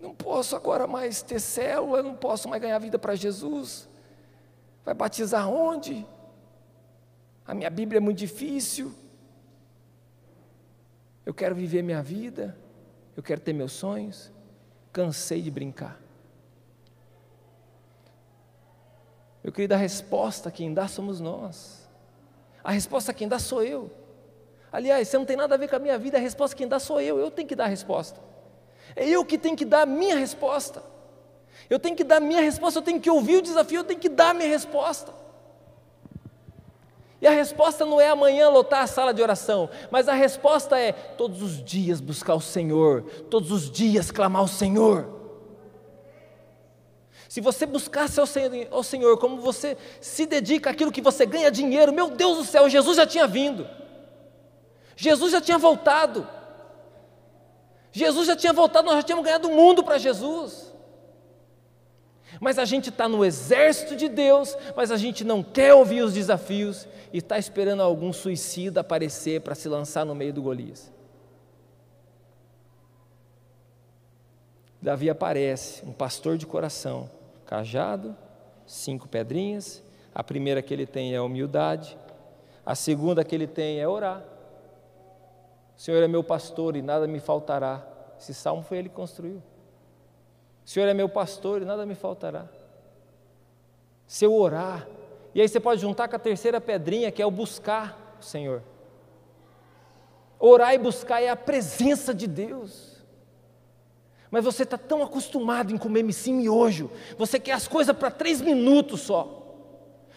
[0.00, 3.86] Não posso agora mais ter célula, não posso mais ganhar vida para Jesus.
[4.86, 6.06] Vai batizar onde?
[7.46, 8.94] A minha Bíblia é muito difícil.
[11.26, 12.56] Eu quero viver minha vida.
[13.16, 14.32] Eu quero ter meus sonhos.
[14.92, 16.00] Cansei de brincar.
[19.42, 21.88] Meu querido, a resposta quem dá somos nós.
[22.64, 23.90] A resposta quem dá sou eu.
[24.72, 26.78] Aliás, você não tem nada a ver com a minha vida, a resposta quem dá
[26.78, 27.18] sou eu.
[27.18, 28.20] Eu tenho que dar a resposta.
[28.94, 30.82] É eu que tenho que dar a minha resposta.
[31.68, 34.08] Eu tenho que dar minha resposta, eu tenho que ouvir o desafio, eu tenho que
[34.08, 35.12] dar minha resposta.
[37.20, 40.92] E a resposta não é amanhã lotar a sala de oração, mas a resposta é
[40.92, 45.14] todos os dias buscar o Senhor, todos os dias clamar ao Senhor.
[47.28, 51.50] se você buscasse ao Senhor, ao Senhor, como você se dedica àquilo que você ganha
[51.50, 53.68] dinheiro, meu Deus do céu, Jesus já tinha vindo,
[54.94, 56.26] Jesus já tinha voltado,
[57.92, 60.65] Jesus já tinha voltado, nós já tínhamos ganhado o mundo para Jesus.
[62.40, 66.12] Mas a gente está no exército de Deus, mas a gente não quer ouvir os
[66.12, 70.92] desafios e está esperando algum suicida aparecer para se lançar no meio do Golias.
[74.80, 77.10] Davi aparece, um pastor de coração,
[77.44, 78.16] cajado,
[78.66, 79.82] cinco pedrinhas.
[80.14, 81.96] A primeira que ele tem é a humildade,
[82.64, 84.22] a segunda que ele tem é orar.
[85.76, 87.86] O Senhor é meu pastor e nada me faltará.
[88.18, 89.42] Esse salmo foi ele que construiu.
[90.66, 92.48] O Senhor é meu pastor e nada me faltará.
[94.04, 94.88] Se eu orar,
[95.32, 98.62] e aí você pode juntar com a terceira pedrinha, que é o buscar o Senhor.
[100.40, 102.96] Orar e buscar é a presença de Deus.
[104.28, 108.40] Mas você está tão acostumado em comer missim miojo, você quer as coisas para três
[108.40, 109.45] minutos só.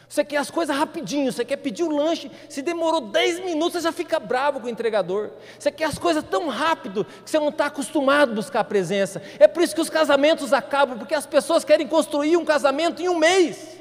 [0.10, 3.82] Você quer as coisas rapidinho, você quer pedir o lanche, se demorou dez minutos, você
[3.82, 5.30] já fica bravo com o entregador.
[5.58, 9.22] Você quer as coisas tão rápido que você não está acostumado a buscar a presença.
[9.38, 13.08] É por isso que os casamentos acabam, porque as pessoas querem construir um casamento em
[13.08, 13.78] um mês.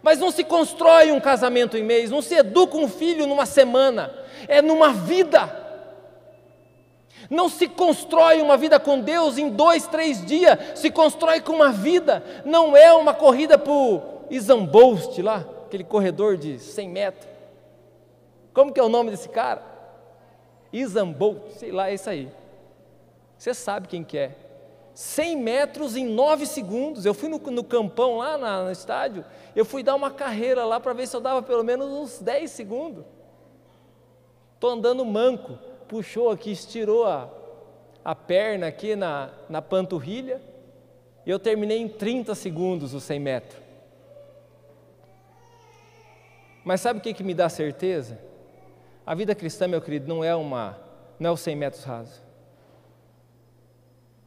[0.00, 4.14] Mas não se constrói um casamento em mês, não se educa um filho numa semana,
[4.46, 5.64] é numa vida.
[7.28, 11.72] Não se constrói uma vida com Deus em dois, três dias, se constrói com uma
[11.72, 13.72] vida, não é uma corrida para
[14.28, 17.30] o Isambost lá, aquele corredor de 100 metros.
[18.52, 19.62] Como que é o nome desse cara?
[20.72, 22.30] Isambolt, sei lá, é isso aí.
[23.36, 24.34] Você sabe quem que é.
[24.94, 27.04] 100 metros em 9 segundos.
[27.04, 29.24] Eu fui no, no campão lá na, no estádio,
[29.54, 32.50] eu fui dar uma carreira lá para ver se eu dava pelo menos uns 10
[32.50, 33.04] segundos.
[34.54, 37.28] Estou andando manco puxou aqui, estirou a,
[38.04, 40.40] a perna aqui na, na panturrilha,
[41.24, 43.65] e eu terminei em 30 segundos os 100 metros.
[46.66, 48.18] Mas sabe o que, que me dá certeza?
[49.06, 50.76] A vida cristã, meu querido, não é uma,
[51.16, 52.20] não é os 100 metros rasos.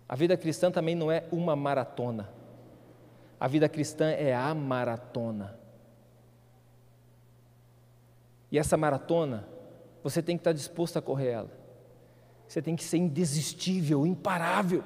[0.08, 2.30] A vida cristã também não é uma maratona.
[3.38, 5.60] A vida cristã é a maratona.
[8.50, 9.46] E essa maratona
[10.02, 11.52] você tem que estar disposto a correr ela.
[12.48, 14.86] Você tem que ser indesistível, imparável.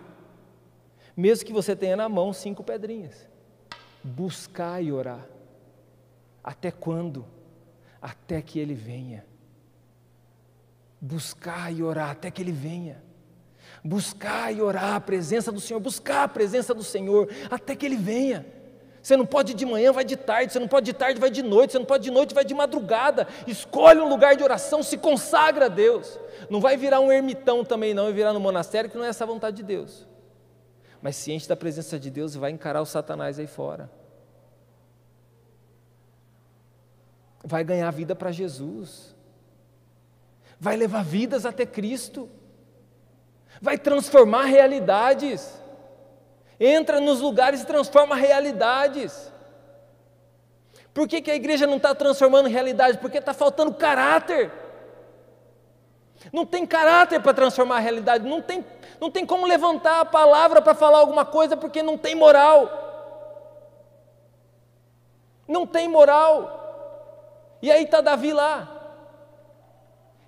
[1.15, 3.29] Mesmo que você tenha na mão cinco pedrinhas.
[4.03, 5.27] Buscar e orar.
[6.43, 7.42] Até quando?
[8.03, 9.25] Até que Ele venha.
[10.99, 13.01] Buscar e orar até que Ele venha.
[13.81, 17.95] Buscar e orar a presença do Senhor, buscar a presença do Senhor até que Ele
[17.95, 18.45] venha.
[19.01, 20.51] Você não pode de manhã, vai de tarde.
[20.51, 21.71] Você não pode de tarde, vai de noite.
[21.71, 23.25] Você não pode de noite, vai de madrugada.
[23.47, 26.19] Escolhe um lugar de oração, se consagra a Deus.
[26.49, 29.25] Não vai virar um ermitão também, não, e virar no monastério, que não é essa
[29.25, 30.05] vontade de Deus.
[31.01, 33.89] Mas ciente da presença de Deus, vai encarar o Satanás aí fora.
[37.43, 39.15] Vai ganhar vida para Jesus.
[40.59, 42.29] Vai levar vidas até Cristo.
[43.61, 45.61] Vai transformar realidades
[46.59, 49.31] entra nos lugares e transforma realidades.
[50.93, 52.99] Por que, que a igreja não está transformando realidade?
[52.99, 54.51] Porque está faltando caráter.
[56.31, 58.65] Não tem caráter para transformar a realidade, não tem,
[58.99, 62.79] não tem como levantar a palavra para falar alguma coisa porque não tem moral.
[65.45, 66.62] Não tem moral.
[67.63, 68.81] E aí está Davi lá.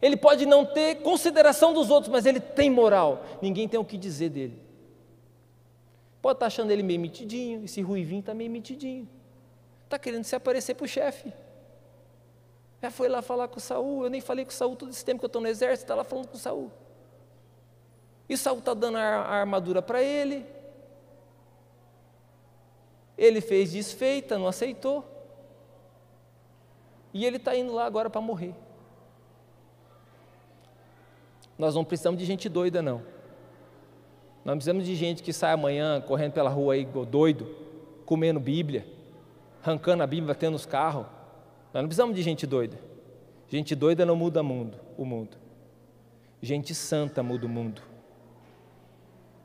[0.02, 3.26] Ele pode não ter consideração dos outros, mas ele tem moral.
[3.42, 4.64] Ninguém tem o que dizer dele.
[6.22, 9.10] Pode estar tá achando ele meio metidinho, esse ruivinho está meio metidinho.
[9.84, 11.34] Está querendo se aparecer para o chefe.
[12.82, 15.04] Já foi lá falar com o Saul, eu nem falei com o Saul todo esse
[15.04, 16.72] tempo que eu estou no exército, está lá falando com o Saul.
[18.30, 20.46] E o Saul está dando a armadura para ele.
[23.18, 25.15] Ele fez desfeita, não aceitou.
[27.16, 28.54] E ele está indo lá agora para morrer.
[31.58, 33.02] Nós não precisamos de gente doida, não.
[34.44, 37.48] Nós precisamos de gente que sai amanhã correndo pela rua aí doido,
[38.06, 38.86] comendo Bíblia,
[39.64, 41.06] arrancando a Bíblia, batendo nos carros.
[41.74, 42.78] Nós não precisamos de gente doida.
[43.48, 45.38] Gente doida não muda mundo, o mundo.
[46.42, 47.82] Gente santa muda o mundo.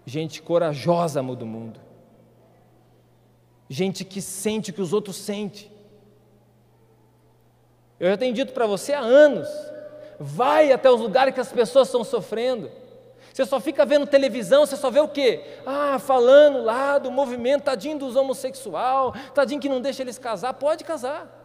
[0.05, 1.79] Gente corajosa muda o mundo.
[3.69, 5.71] Gente que sente o que os outros sentem.
[8.01, 9.47] Eu já tenho dito para você há anos:
[10.19, 12.71] vai até os lugares que as pessoas estão sofrendo.
[13.33, 15.41] Você só fica vendo televisão, você só vê o quê?
[15.65, 20.83] Ah, falando lá do movimento, tadinho dos homossexual, tadinho que não deixa eles casar, pode
[20.83, 21.37] casar.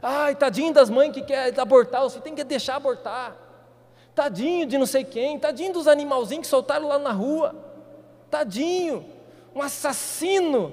[0.00, 3.36] Ai, tadinho das mães que quer abortar, você tem que deixar abortar.
[4.14, 7.54] Tadinho de não sei quem, tadinho dos animalzinhos que soltaram lá na rua.
[8.30, 9.04] Tadinho,
[9.52, 10.72] um assassino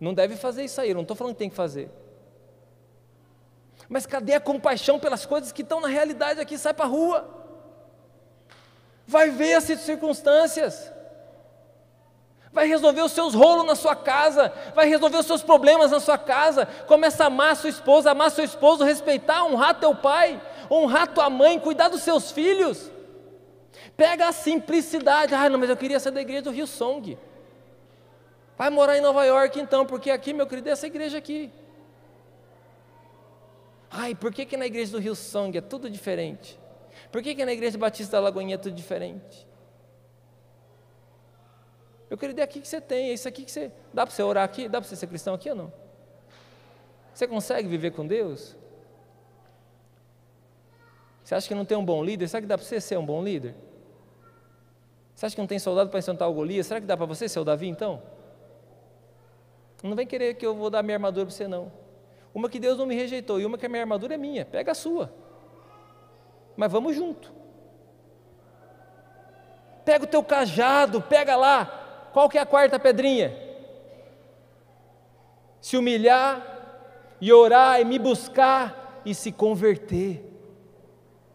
[0.00, 1.88] Não deve fazer isso aí, eu não estou falando que tem que fazer.
[3.92, 6.56] Mas cadê a compaixão pelas coisas que estão na realidade aqui?
[6.56, 7.28] Sai para a rua.
[9.06, 10.90] Vai ver as circunstâncias.
[12.50, 16.16] Vai resolver os seus rolos na sua casa, vai resolver os seus problemas na sua
[16.16, 16.64] casa.
[16.86, 20.40] Começa a amar sua esposa, amar seu esposo, respeitar, honrar teu pai,
[20.70, 22.90] honrar tua mãe, cuidar dos seus filhos.
[23.94, 25.34] Pega a simplicidade.
[25.34, 27.18] Ah, não, mas eu queria ser da igreja do Rio Song.
[28.56, 31.52] Vai morar em Nova York então, porque aqui, meu querido, é essa igreja aqui.
[33.94, 36.58] Ai, por que, que na igreja do Rio Song é tudo diferente?
[37.10, 39.46] Por que, que na igreja Batista da Lagoinha é tudo diferente?
[42.08, 43.70] Eu queria dizer aqui que você tem, é isso aqui que você.
[43.92, 44.66] Dá para você orar aqui?
[44.66, 45.72] Dá para você ser cristão aqui ou não?
[47.12, 48.56] Você consegue viver com Deus?
[51.22, 52.28] Você acha que não tem um bom líder?
[52.28, 53.54] Será que dá para você ser um bom líder?
[55.14, 56.66] Você acha que não tem soldado para enfrentar o Golias?
[56.66, 58.02] Será que dá para você ser o Davi então?
[59.82, 61.81] Não vem querer que eu vou dar minha armadura para você, não.
[62.34, 64.44] Uma que Deus não me rejeitou e uma que a minha armadura é minha.
[64.44, 65.12] Pega a sua.
[66.56, 67.32] Mas vamos junto.
[69.84, 72.10] Pega o teu cajado, pega lá.
[72.12, 73.36] Qual que é a quarta pedrinha?
[75.60, 76.52] Se humilhar
[77.20, 80.28] e orar e me buscar e se converter.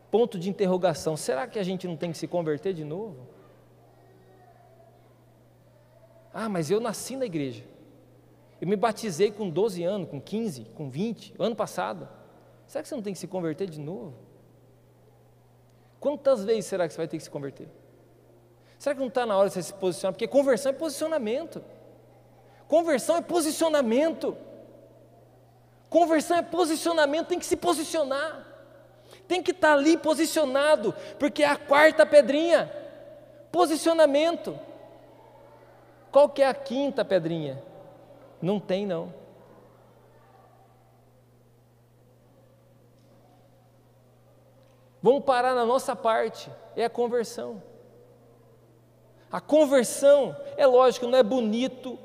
[0.09, 1.15] Ponto de interrogação.
[1.15, 3.27] Será que a gente não tem que se converter de novo?
[6.33, 7.63] Ah, mas eu nasci na igreja.
[8.59, 12.07] Eu me batizei com 12 anos, com 15, com 20, ano passado.
[12.65, 14.15] Será que você não tem que se converter de novo?
[15.99, 17.67] Quantas vezes será que você vai ter que se converter?
[18.77, 20.13] Será que não está na hora de você se posicionar?
[20.13, 21.63] Porque conversão é posicionamento.
[22.67, 24.37] Conversão é posicionamento.
[25.89, 28.45] Conversão é posicionamento, tem que se posicionar.
[29.27, 32.71] Tem que estar tá ali posicionado, porque é a quarta pedrinha.
[33.51, 34.57] Posicionamento.
[36.11, 37.61] Qual que é a quinta pedrinha?
[38.41, 39.13] Não tem, não.
[45.01, 47.61] Vamos parar na nossa parte, é a conversão.
[49.31, 51.97] A conversão, é lógico, não é bonito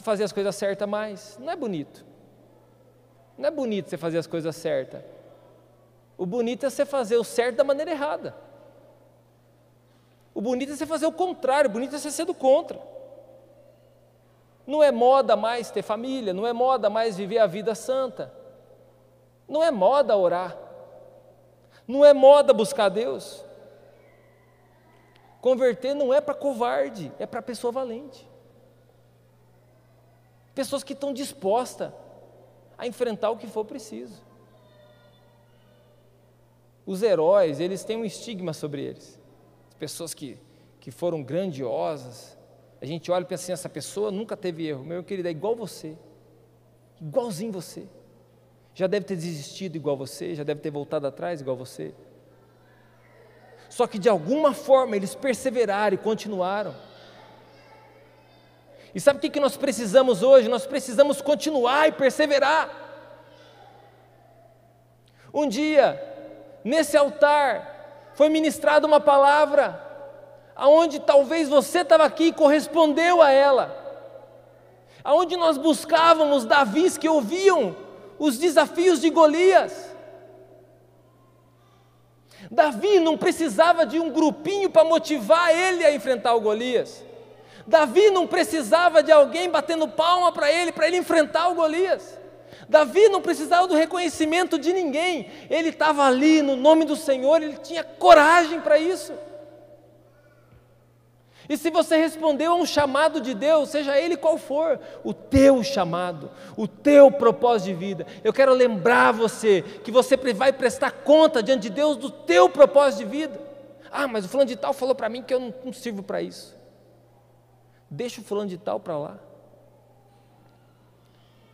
[0.00, 2.04] fazer as coisas certas mais, não é bonito.
[3.36, 5.02] Não é bonito você fazer as coisas certas.
[6.16, 8.34] O bonito é você fazer o certo da maneira errada.
[10.34, 12.80] O bonito é você fazer o contrário, o bonito é você ser do contra.
[14.68, 18.30] Não é moda mais ter família, não é moda mais viver a vida santa.
[19.48, 20.58] Não é moda orar.
[21.86, 23.42] Não é moda buscar Deus.
[25.40, 28.28] Converter não é para covarde, é para pessoa valente.
[30.54, 31.90] Pessoas que estão dispostas
[32.76, 34.20] a enfrentar o que for preciso.
[36.84, 39.18] Os heróis, eles têm um estigma sobre eles.
[39.68, 40.38] As pessoas que,
[40.78, 42.36] que foram grandiosas,
[42.80, 44.84] a gente olha e pensa assim: essa pessoa nunca teve erro.
[44.84, 45.96] Meu querido, é igual você,
[47.00, 47.86] igualzinho você.
[48.74, 51.92] Já deve ter desistido igual você, já deve ter voltado atrás igual você.
[53.68, 56.74] Só que de alguma forma eles perseveraram e continuaram.
[58.94, 60.48] E sabe o que nós precisamos hoje?
[60.48, 62.86] Nós precisamos continuar e perseverar.
[65.34, 66.00] Um dia,
[66.64, 69.87] nesse altar, foi ministrada uma palavra
[70.58, 73.72] aonde talvez você estava aqui e correspondeu a ela,
[75.04, 77.76] aonde nós buscávamos Davis que ouviam
[78.18, 79.86] os desafios de Golias.
[82.50, 87.04] Davi não precisava de um grupinho para motivar ele a enfrentar o Golias.
[87.64, 92.18] Davi não precisava de alguém batendo palma para ele, para ele enfrentar o Golias.
[92.68, 97.58] Davi não precisava do reconhecimento de ninguém, ele estava ali no nome do Senhor, ele
[97.58, 99.12] tinha coragem para isso.
[101.48, 105.62] E se você respondeu a um chamado de Deus, seja ele qual for, o teu
[105.62, 111.42] chamado, o teu propósito de vida, eu quero lembrar você que você vai prestar conta
[111.42, 113.40] diante de Deus do teu propósito de vida.
[113.90, 116.20] Ah, mas o fulano de tal falou para mim que eu não, não sirvo para
[116.20, 116.54] isso.
[117.90, 119.18] Deixa o fulano de tal para lá.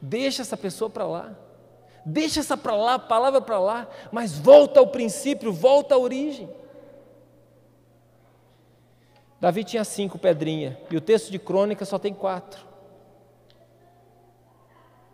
[0.01, 1.31] Deixa essa pessoa para lá.
[2.05, 6.51] Deixa essa para lá, palavra para lá, mas volta ao princípio, volta à origem.
[9.41, 12.65] Davi tinha cinco pedrinhas e o texto de crônica só tem quatro.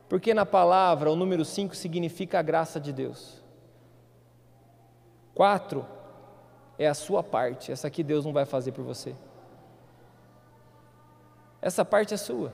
[0.08, 3.42] Porque na palavra o número cinco significa a graça de Deus.
[5.34, 5.86] Quatro
[6.78, 9.14] é a sua parte, essa aqui Deus não vai fazer por você.
[11.62, 12.52] Essa parte é sua.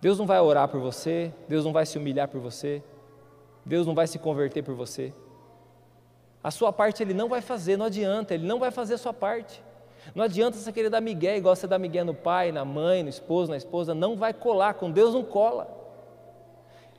[0.00, 2.82] Deus não vai orar por você, Deus não vai se humilhar por você,
[3.64, 5.12] Deus não vai se converter por você.
[6.42, 9.14] A sua parte Ele não vai fazer, não adianta, Ele não vai fazer a sua
[9.14, 9.62] parte.
[10.14, 13.08] Não adianta você querer dar migué igual você dá migué no pai, na mãe, no
[13.08, 15.68] esposo, na esposa, não vai colar, com Deus não cola.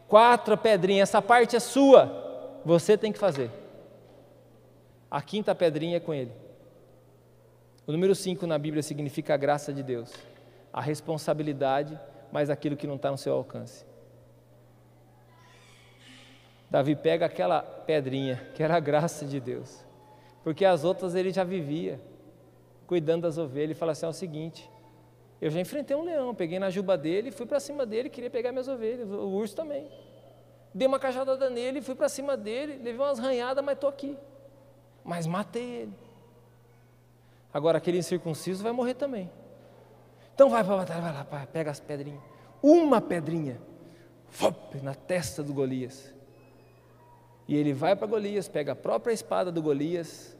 [0.07, 3.51] Quatro pedrinhas, essa parte é sua, você tem que fazer.
[5.09, 6.31] A quinta pedrinha é com ele.
[7.87, 10.11] O número cinco na Bíblia significa a graça de Deus,
[10.73, 11.99] a responsabilidade,
[12.31, 13.85] mas aquilo que não está no seu alcance.
[16.69, 19.85] Davi pega aquela pedrinha, que era a graça de Deus,
[20.43, 22.01] porque as outras ele já vivia,
[22.87, 24.69] cuidando das ovelhas, e fala assim: é o seguinte,
[25.41, 28.51] eu já enfrentei um leão, peguei na juba dele, fui para cima dele, queria pegar
[28.51, 29.87] minhas ovelhas, o urso também.
[30.73, 34.17] Dei uma cajadada nele, fui para cima dele, levei umas ranhadas, mas estou aqui.
[35.03, 35.93] Mas matei ele.
[37.53, 39.29] Agora aquele incircunciso vai morrer também.
[40.33, 42.21] Então vai para a batalha, vai lá, pega as pedrinhas.
[42.61, 43.61] Uma pedrinha,
[44.27, 46.13] fop, na testa do Golias.
[47.47, 50.35] E ele vai para Golias, pega a própria espada do Golias,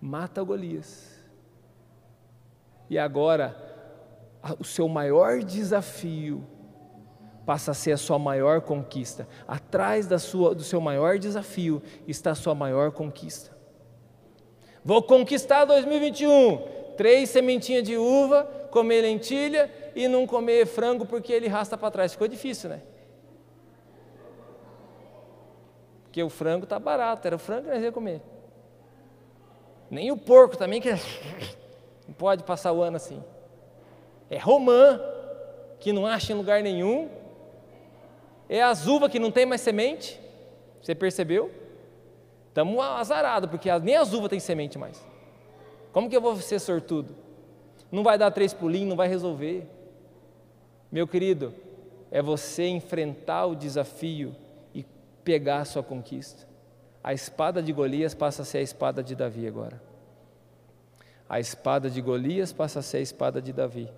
[0.00, 1.17] mata o Golias.
[2.88, 3.56] E agora,
[4.58, 6.46] o seu maior desafio
[7.44, 9.26] passa a ser a sua maior conquista.
[9.46, 13.56] Atrás da sua, do seu maior desafio está a sua maior conquista.
[14.84, 16.78] Vou conquistar 2021.
[16.96, 22.12] Três sementinhas de uva, comer lentilha e não comer frango porque ele rasta para trás.
[22.12, 22.82] Ficou difícil, né?
[26.04, 28.20] Porque o frango está barato, era o frango que nós ia comer.
[29.90, 30.90] Nem o porco também, que
[32.08, 33.22] não pode passar o ano assim.
[34.30, 34.98] É romã,
[35.78, 37.10] que não acha em lugar nenhum.
[38.48, 40.18] É azuva, que não tem mais semente.
[40.82, 41.52] Você percebeu?
[42.48, 45.06] Estamos azarados, porque nem as uvas tem semente mais.
[45.92, 47.14] Como que eu vou ser sortudo?
[47.92, 49.66] Não vai dar três pulinhos, não vai resolver.
[50.90, 51.54] Meu querido,
[52.10, 54.34] é você enfrentar o desafio
[54.74, 54.84] e
[55.22, 56.48] pegar a sua conquista.
[57.04, 59.87] A espada de Golias passa a ser a espada de Davi agora.
[61.28, 63.90] A espada de Golias passa a ser a espada de Davi.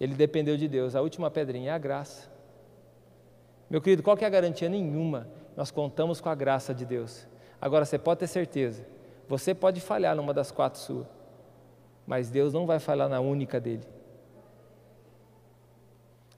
[0.00, 0.94] Ele dependeu de Deus.
[0.94, 2.30] A última pedrinha é a graça.
[3.68, 4.68] Meu querido, qual que é a garantia?
[4.68, 5.28] Nenhuma.
[5.56, 7.26] Nós contamos com a graça de Deus.
[7.60, 8.86] Agora você pode ter certeza,
[9.28, 11.06] você pode falhar numa das quatro suas,
[12.06, 13.86] mas Deus não vai falhar na única dele.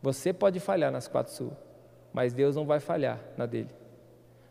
[0.03, 1.53] Você pode falhar nas quatro suas,
[2.13, 3.71] mas Deus não vai falhar na dele.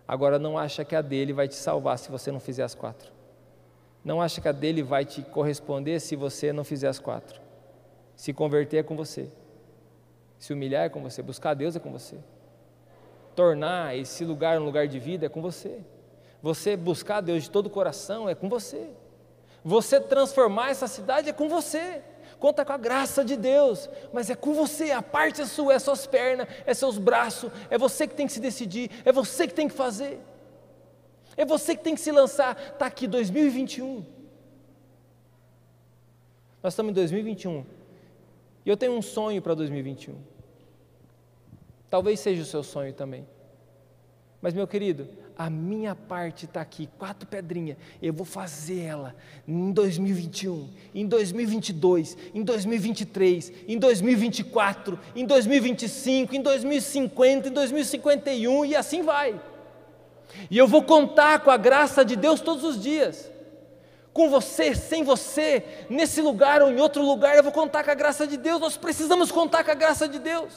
[0.08, 3.12] Agora não acha que a dele vai te salvar se você não fizer as quatro.
[4.04, 7.40] Não acha que a dele vai te corresponder se você não fizer as quatro.
[8.16, 9.30] Se converter é com você.
[10.38, 11.22] Se humilhar é com você.
[11.22, 12.18] Buscar Deus é com você.
[13.36, 15.80] Tornar esse lugar um lugar de vida é com você.
[16.42, 18.90] Você buscar Deus de todo o coração é com você.
[19.64, 22.02] Você transformar essa cidade é com você.
[22.40, 25.80] Conta com a graça de Deus, mas é com você, a parte é sua, é
[25.80, 29.54] suas pernas, é seus braços, é você que tem que se decidir, é você que
[29.54, 30.20] tem que fazer.
[31.38, 32.60] É você que tem que se lançar.
[32.74, 34.06] Está aqui 2021.
[36.62, 37.66] Nós estamos em 2021.
[38.66, 40.16] E eu tenho um sonho para 2021.
[41.90, 43.26] Talvez seja o seu sonho também.
[44.42, 45.08] Mas, meu querido,
[45.38, 49.16] a minha parte está aqui, quatro pedrinhas, eu vou fazer ela
[49.48, 58.76] em 2021, em 2022, em 2023, em 2024, em 2025, em 2050, em 2051 e
[58.76, 59.40] assim vai.
[60.50, 63.30] E eu vou contar com a graça de Deus todos os dias.
[64.14, 67.96] Com você, sem você, nesse lugar ou em outro lugar, eu vou contar com a
[67.96, 68.60] graça de Deus.
[68.60, 70.54] Nós precisamos contar com a graça de Deus.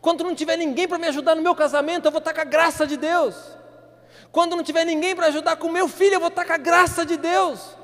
[0.00, 2.44] Quando não tiver ninguém para me ajudar no meu casamento, eu vou estar com a
[2.44, 3.34] graça de Deus.
[4.30, 6.56] Quando não tiver ninguém para ajudar com o meu filho, eu vou estar com a
[6.56, 7.76] graça de Deus.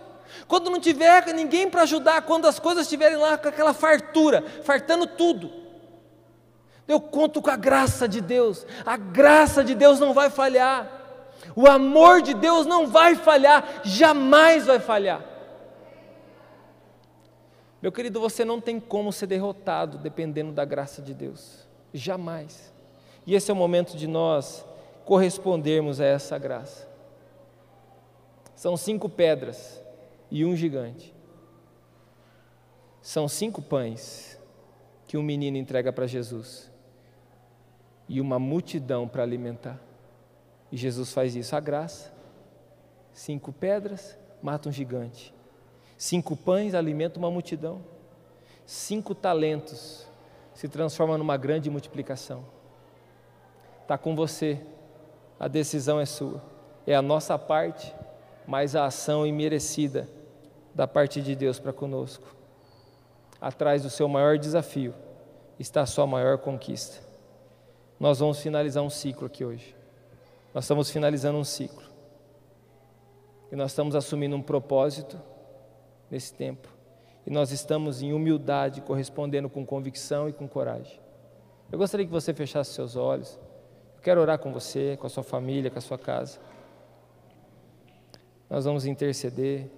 [0.46, 5.06] Quando não tiver ninguém para ajudar, quando as coisas estiverem lá com aquela fartura, fartando
[5.06, 5.52] tudo,
[6.86, 8.64] eu conto com a graça de Deus.
[8.84, 10.95] A graça de Deus não vai falhar.
[11.54, 15.24] O amor de Deus não vai falhar, jamais vai falhar.
[17.80, 21.66] Meu querido, você não tem como ser derrotado dependendo da graça de Deus.
[21.92, 22.72] Jamais.
[23.26, 24.64] E esse é o momento de nós
[25.04, 26.88] correspondermos a essa graça.
[28.54, 29.80] São cinco pedras
[30.30, 31.14] e um gigante.
[33.00, 34.40] São cinco pães
[35.06, 36.70] que um menino entrega para Jesus
[38.08, 39.78] e uma multidão para alimentar.
[40.70, 42.12] E Jesus faz isso, a graça.
[43.12, 45.34] Cinco pedras mata um gigante.
[45.96, 47.82] Cinco pães alimenta uma multidão.
[48.64, 50.06] Cinco talentos
[50.52, 52.44] se transforma numa grande multiplicação.
[53.82, 54.60] Está com você
[55.38, 56.42] a decisão é sua.
[56.86, 57.94] É a nossa parte,
[58.46, 60.08] mas a ação imerecida
[60.74, 62.34] da parte de Deus para conosco.
[63.40, 64.94] Atrás do seu maior desafio
[65.58, 67.04] está a sua maior conquista.
[68.00, 69.75] Nós vamos finalizar um ciclo aqui hoje.
[70.56, 71.86] Nós estamos finalizando um ciclo.
[73.52, 75.20] E nós estamos assumindo um propósito
[76.10, 76.74] nesse tempo.
[77.26, 80.98] e nós estamos em humildade, correspondendo com convicção e com coragem.
[81.70, 83.38] Eu gostaria que você fechasse seus olhos.
[83.96, 86.38] Eu quero orar com você, com a sua família, com a sua casa.
[88.48, 89.68] Nós vamos interceder.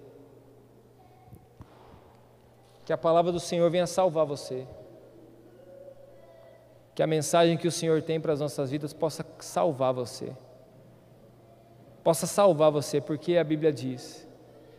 [2.85, 4.65] Que a palavra do Senhor venha salvar você.
[6.95, 10.33] Que a mensagem que o Senhor tem para as nossas vidas possa salvar você.
[12.09, 14.27] Possa salvar você, porque a Bíblia diz: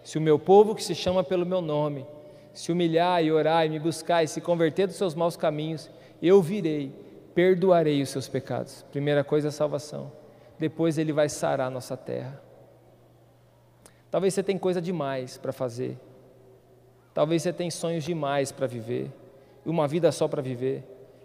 [0.02, 2.04] se o meu povo que se chama pelo meu nome
[2.52, 5.88] se humilhar e orar e me buscar e se converter dos seus maus caminhos,
[6.20, 6.92] eu virei,
[7.32, 8.84] perdoarei os seus pecados.
[8.90, 10.10] Primeira coisa é salvação.
[10.58, 12.42] Depois ele vai sarar a nossa terra.
[14.10, 15.96] Talvez você tenha coisa demais para fazer.
[17.14, 19.08] Talvez você tenha sonhos demais para viver.
[19.64, 20.82] Uma vida só para viver.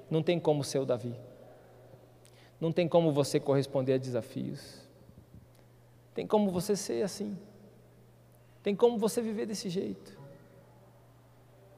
[0.08, 1.16] Não tem como ser o Davi.
[2.62, 4.85] Não tem como você corresponder a desafios.
[6.16, 7.38] Tem como você ser assim.
[8.64, 10.18] Tem como você viver desse jeito.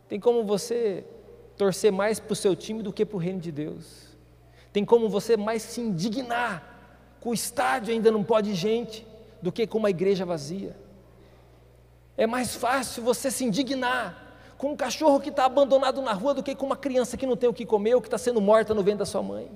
[0.08, 1.04] Tem como você
[1.58, 4.16] torcer mais para o seu time do que para o reino de Deus.
[4.72, 6.76] Tem como você mais se indignar
[7.20, 9.06] com o estádio ainda não pode gente
[9.42, 10.78] do que com uma igreja vazia.
[12.16, 14.24] É mais fácil você se indignar
[14.58, 17.36] com um cachorro que está abandonado na rua do que com uma criança que não
[17.36, 19.52] tem o que comer ou que está sendo morta no ventre da sua mãe.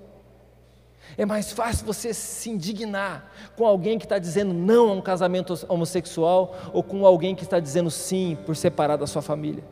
[1.18, 5.54] É mais fácil você se indignar com alguém que está dizendo não a um casamento
[5.68, 9.64] homossexual ou com alguém que está dizendo sim por separar da sua família.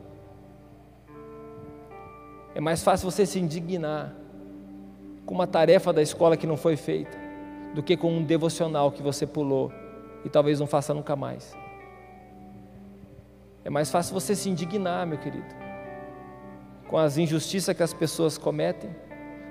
[2.54, 4.14] É mais fácil você se indignar
[5.24, 7.16] com uma tarefa da escola que não foi feita
[7.74, 9.72] do que com um devocional que você pulou
[10.24, 11.56] e talvez não faça nunca mais.
[13.64, 15.46] É mais fácil você se indignar, meu querido,
[16.88, 18.90] com as injustiças que as pessoas cometem,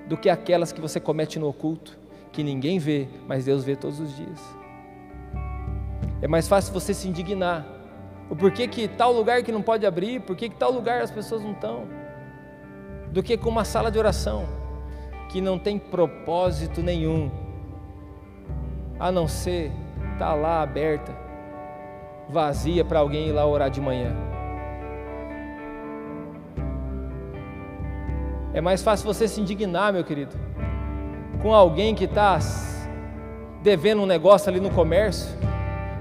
[0.10, 1.97] do que aquelas que você comete no oculto,
[2.32, 4.39] que ninguém vê, mas Deus vê todos os dias.
[6.22, 7.66] É mais fácil você se indignar.
[8.30, 11.41] O porquê que tal lugar que não pode abrir, por que tal lugar as pessoas
[11.41, 11.88] não estão,
[13.12, 14.45] do que com uma sala de oração
[15.30, 17.32] que não tem propósito nenhum,
[18.99, 19.72] a não ser
[20.14, 21.30] estar tá lá aberta
[22.28, 24.28] vazia para alguém ir lá orar de manhã.
[28.54, 30.36] É mais fácil você se indignar, meu querido,
[31.41, 32.39] com alguém que está
[33.62, 35.30] devendo um negócio ali no comércio,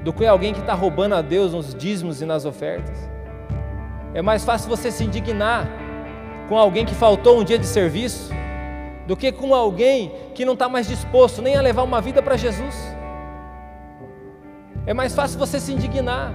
[0.03, 3.09] do que alguém que está roubando a Deus nos dízimos e nas ofertas.
[4.15, 5.69] É mais fácil você se indignar
[6.49, 8.33] com alguém que faltou um dia de serviço,
[9.07, 12.37] do que com alguém que não está mais disposto nem a levar uma vida para
[12.37, 12.75] Jesus.
[14.87, 16.33] É mais fácil você se indignar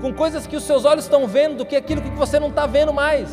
[0.00, 2.66] com coisas que os seus olhos estão vendo do que aquilo que você não está
[2.66, 3.30] vendo mais,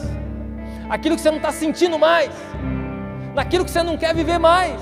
[0.89, 2.31] aquilo que você não está sentindo mais,
[3.33, 4.81] naquilo que você não quer viver mais,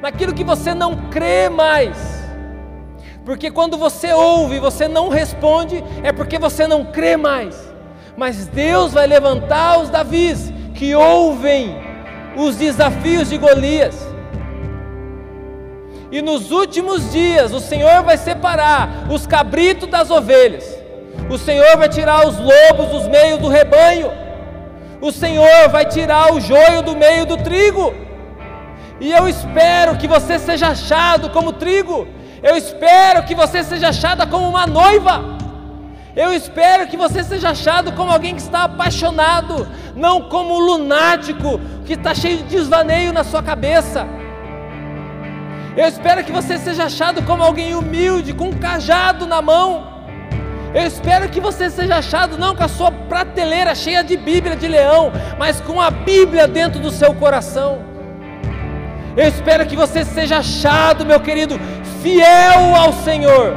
[0.00, 2.20] naquilo que você não crê mais.
[3.24, 7.70] Porque quando você ouve você não responde, é porque você não crê mais.
[8.16, 11.76] Mas Deus vai levantar os Davis que ouvem
[12.36, 14.10] os desafios de Golias
[16.12, 20.79] e nos últimos dias o Senhor vai separar os cabritos das ovelhas.
[21.30, 24.10] O Senhor vai tirar os lobos dos meios do rebanho.
[25.00, 27.94] O Senhor vai tirar o joio do meio do trigo.
[28.98, 32.08] E eu espero que você seja achado como trigo.
[32.42, 35.38] Eu espero que você seja achada como uma noiva.
[36.16, 41.60] Eu espero que você seja achado como alguém que está apaixonado, não como um lunático
[41.86, 44.04] que está cheio de desvaneio na sua cabeça.
[45.76, 49.99] Eu espero que você seja achado como alguém humilde, com um cajado na mão.
[50.72, 54.68] Eu espero que você seja achado não com a sua prateleira cheia de Bíblia de
[54.68, 57.80] leão, mas com a Bíblia dentro do seu coração.
[59.16, 61.58] Eu espero que você seja achado, meu querido,
[62.00, 63.56] fiel ao Senhor.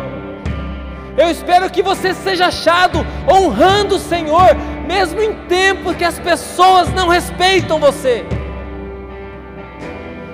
[1.16, 4.56] Eu espero que você seja achado honrando o Senhor,
[4.88, 8.26] mesmo em tempos que as pessoas não respeitam você.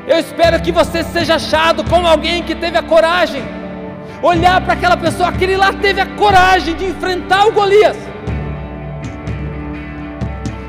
[0.07, 3.43] Eu espero que você seja achado como alguém que teve a coragem,
[4.22, 7.97] olhar para aquela pessoa, aquele lá teve a coragem de enfrentar o Golias.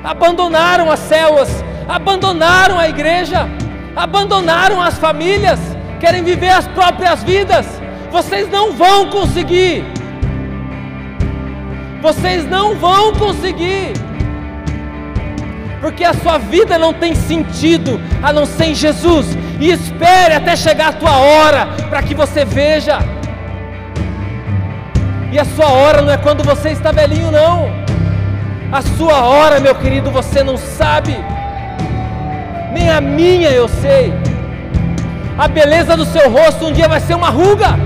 [0.02, 3.48] Abandonaram as células, abandonaram a igreja,
[3.94, 5.58] abandonaram as famílias,
[5.98, 7.66] querem viver as próprias vidas.
[8.10, 9.84] Vocês não vão conseguir.
[12.00, 13.92] Vocês não vão conseguir
[15.80, 19.26] porque a sua vida não tem sentido a não ser em Jesus.
[19.58, 22.98] E espere até chegar a tua hora para que você veja.
[25.32, 27.70] E a sua hora não é quando você está velhinho, não.
[28.72, 31.16] A sua hora, meu querido, você não sabe.
[32.72, 34.12] Nem a minha eu sei.
[35.38, 37.78] A beleza do seu rosto um dia vai ser uma ruga.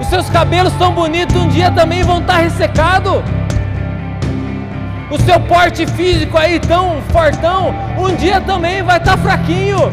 [0.00, 3.22] Os seus cabelos tão bonitos um dia também vão estar ressecados.
[5.10, 9.92] O seu porte físico aí tão fortão, um dia também vai estar tá fraquinho.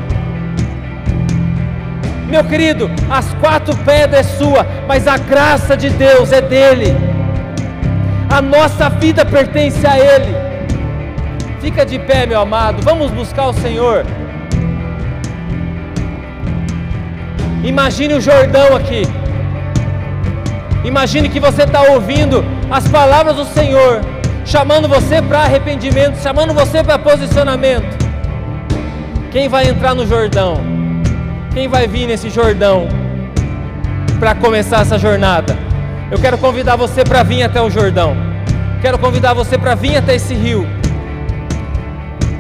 [2.28, 6.96] Meu querido, as quatro pedras é sua, mas a graça de Deus é dele.
[8.30, 10.36] A nossa vida pertence a ele.
[11.62, 12.82] Fica de pé, meu amado.
[12.84, 14.06] Vamos buscar o Senhor.
[17.64, 19.04] Imagine o Jordão aqui.
[20.84, 24.02] Imagine que você está ouvindo as palavras do Senhor,
[24.46, 27.98] chamando você para arrependimento, chamando você para posicionamento.
[29.32, 30.77] Quem vai entrar no Jordão?
[31.54, 32.88] Quem vai vir nesse Jordão
[34.20, 35.58] para começar essa jornada?
[36.12, 38.16] Eu quero convidar você para vir até o Jordão.
[38.82, 40.68] Quero convidar você para vir até esse rio.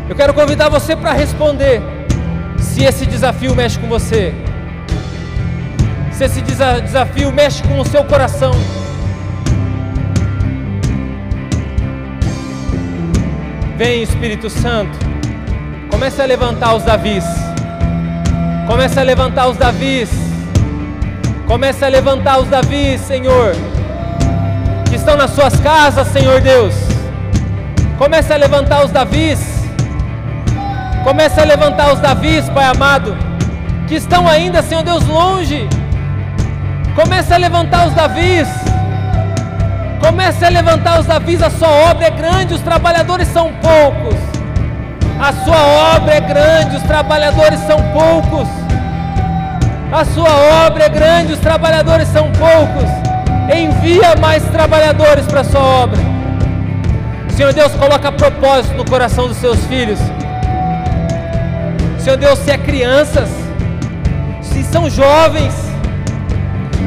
[0.07, 1.81] Eu quero convidar você para responder
[2.57, 4.33] se esse desafio mexe com você
[6.17, 8.51] se esse desafio mexe com o seu coração.
[13.77, 14.97] Vem Espírito Santo,
[15.91, 17.23] comece a levantar os Davis,
[18.67, 20.09] comece a levantar os Davis,
[21.47, 23.55] comece a levantar os Davis, Senhor,
[24.89, 26.75] que estão nas suas casas, Senhor Deus.
[27.97, 29.39] Comece a levantar os Davis,
[31.03, 33.17] comece a levantar os Davis, Pai amado,
[33.87, 35.67] que estão ainda, Senhor Deus, longe
[36.97, 38.47] Comece a levantar os Davis.
[40.01, 41.43] Comece a levantar os Davis.
[41.43, 44.26] A sua obra é grande, os trabalhadores são poucos.
[45.19, 48.47] A sua obra é grande, os trabalhadores são poucos.
[49.91, 50.29] A sua
[50.67, 52.89] obra é grande, os trabalhadores são poucos.
[53.51, 55.99] Envia mais trabalhadores para a sua obra.
[57.29, 59.99] Senhor Deus, coloca propósito no coração dos seus filhos.
[61.99, 63.29] Senhor Deus, se é crianças,
[64.41, 65.53] se são jovens,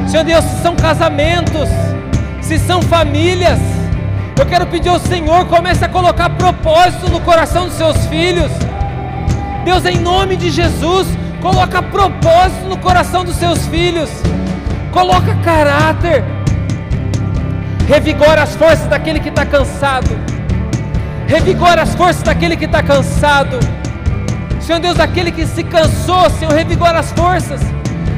[0.07, 1.69] Senhor Deus, se são casamentos,
[2.41, 3.59] se são famílias,
[4.41, 8.51] eu quero pedir ao Senhor, comece a colocar propósito no coração dos seus filhos.
[9.63, 11.07] Deus, em nome de Jesus,
[11.39, 14.09] coloca propósito no coração dos seus filhos.
[14.91, 16.23] Coloca caráter.
[17.87, 20.09] Revigora as forças daquele que está cansado.
[21.27, 23.59] Revigora as forças daquele que está cansado.
[24.59, 27.61] Senhor Deus, aquele que se cansou, Senhor, revigora as forças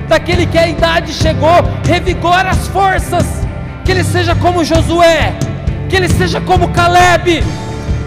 [0.08, 3.26] daquele que a idade chegou, revigora as forças,
[3.84, 5.34] que ele seja como Josué,
[5.94, 7.44] que ele seja como Caleb.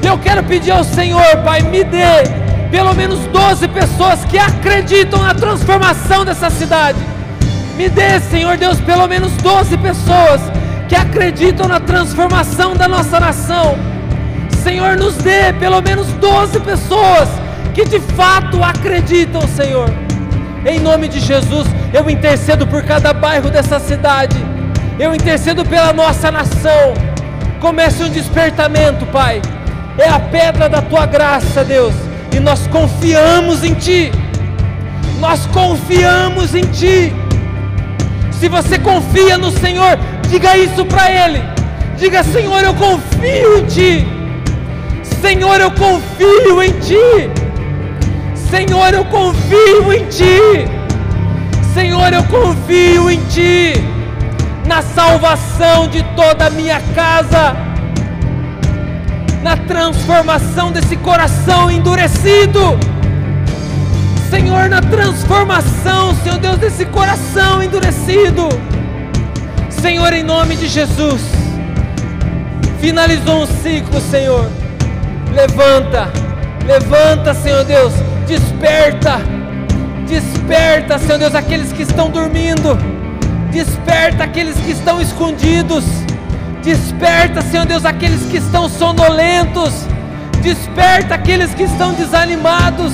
[0.02, 2.24] Eu quero pedir ao Senhor, Pai, me dê
[2.68, 6.98] pelo menos 12 pessoas que acreditam na transformação dessa cidade.
[7.76, 10.40] Me dê, Senhor Deus, pelo menos 12 pessoas
[10.88, 13.78] que acreditam na transformação da nossa nação.
[14.64, 17.28] Senhor, nos dê pelo menos 12 pessoas
[17.72, 19.88] que de fato acreditam, Senhor.
[20.66, 24.36] Em nome de Jesus, eu intercedo por cada bairro dessa cidade.
[24.98, 27.05] Eu intercedo pela nossa nação.
[27.60, 29.40] Comece um despertamento, Pai.
[29.98, 31.94] É a pedra da tua graça, Deus.
[32.34, 34.12] E nós confiamos em Ti.
[35.18, 37.12] Nós confiamos em Ti.
[38.32, 39.98] Se você confia no Senhor,
[40.28, 41.42] diga isso para Ele.
[41.96, 44.06] Diga, Senhor, eu confio em Ti.
[45.20, 47.30] Senhor, eu confio em Ti.
[48.50, 50.76] Senhor, eu confio em Ti.
[51.76, 53.74] Senhor, eu confio em Ti,
[54.66, 57.56] na salvação de toda a minha casa,
[59.42, 62.78] na transformação desse coração endurecido.
[64.28, 68.48] Senhor, na transformação, Senhor Deus, desse coração endurecido.
[69.70, 71.22] Senhor, em nome de Jesus,
[72.80, 74.50] finalizou um ciclo, Senhor.
[75.32, 76.08] Levanta,
[76.66, 77.92] levanta, Senhor Deus,
[78.26, 79.20] desperta
[80.06, 82.78] Desperta, Senhor Deus, aqueles que estão dormindo.
[83.56, 85.82] Desperta aqueles que estão escondidos.
[86.62, 89.72] Desperta, Senhor Deus, aqueles que estão sonolentos.
[90.42, 92.92] Desperta aqueles que estão desanimados.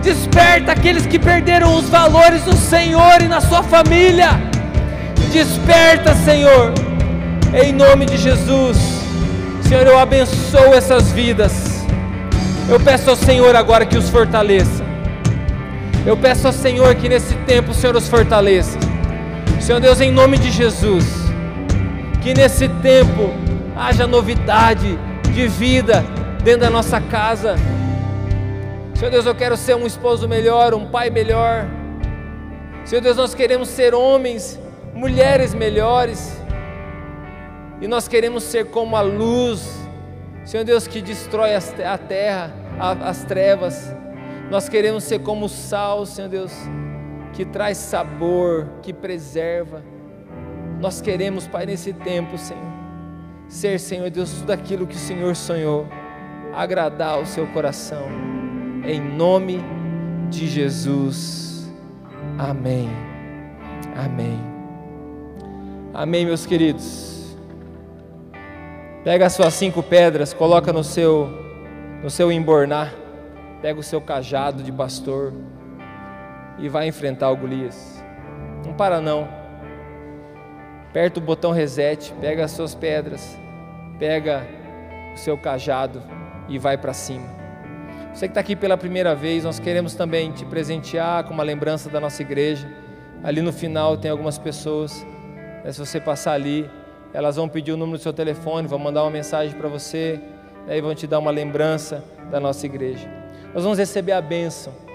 [0.00, 4.40] Desperta aqueles que perderam os valores do Senhor e na sua família.
[5.32, 6.72] Desperta, Senhor,
[7.52, 8.78] em nome de Jesus.
[9.62, 11.84] Senhor, eu abençoo essas vidas.
[12.68, 14.84] Eu peço ao Senhor agora que os fortaleça.
[16.06, 18.87] Eu peço ao Senhor que nesse tempo o Senhor os fortaleça.
[19.68, 21.04] Senhor Deus, em nome de Jesus,
[22.22, 23.34] que nesse tempo
[23.76, 24.98] haja novidade
[25.30, 26.02] de vida
[26.42, 27.54] dentro da nossa casa.
[28.94, 31.66] Senhor Deus, eu quero ser um esposo melhor, um pai melhor.
[32.86, 34.58] Senhor Deus, nós queremos ser homens,
[34.94, 36.40] mulheres melhores.
[37.78, 39.70] E nós queremos ser como a luz,
[40.46, 42.54] Senhor Deus, que destrói a terra,
[43.02, 43.94] as trevas.
[44.50, 46.52] Nós queremos ser como o sal, Senhor Deus,
[47.38, 49.80] que traz sabor, que preserva.
[50.80, 52.64] Nós queremos, Pai, nesse tempo, Senhor,
[53.46, 55.86] ser, Senhor Deus, tudo aquilo que o Senhor sonhou.
[56.52, 58.08] agradar o seu coração.
[58.84, 59.60] Em nome
[60.28, 61.70] de Jesus.
[62.36, 62.88] Amém.
[63.96, 64.36] Amém.
[65.94, 67.36] Amém, meus queridos.
[69.04, 71.28] Pega as suas cinco pedras, coloca no seu
[72.02, 72.92] no seu embornar.
[73.62, 75.32] Pega o seu cajado de pastor
[76.58, 78.02] e vai enfrentar o Golias.
[78.64, 79.28] Não para não.
[80.90, 83.38] Aperta o botão reset, pega as suas pedras,
[83.98, 84.46] pega
[85.14, 86.02] o seu cajado
[86.48, 87.26] e vai para cima.
[88.12, 91.88] Você que está aqui pela primeira vez, nós queremos também te presentear com uma lembrança
[91.88, 92.68] da nossa igreja.
[93.22, 95.06] Ali no final tem algumas pessoas.
[95.62, 96.68] Né, se você passar ali,
[97.12, 100.20] elas vão pedir o número do seu telefone, vão mandar uma mensagem para você,
[100.66, 103.08] né, e vão te dar uma lembrança da nossa igreja.
[103.54, 104.87] Nós vamos receber a bênção.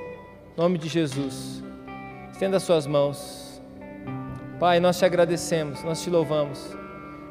[0.56, 1.64] Nome de Jesus.
[2.32, 3.60] Estenda as suas mãos.
[4.60, 6.78] Pai, nós te agradecemos, nós te louvamos.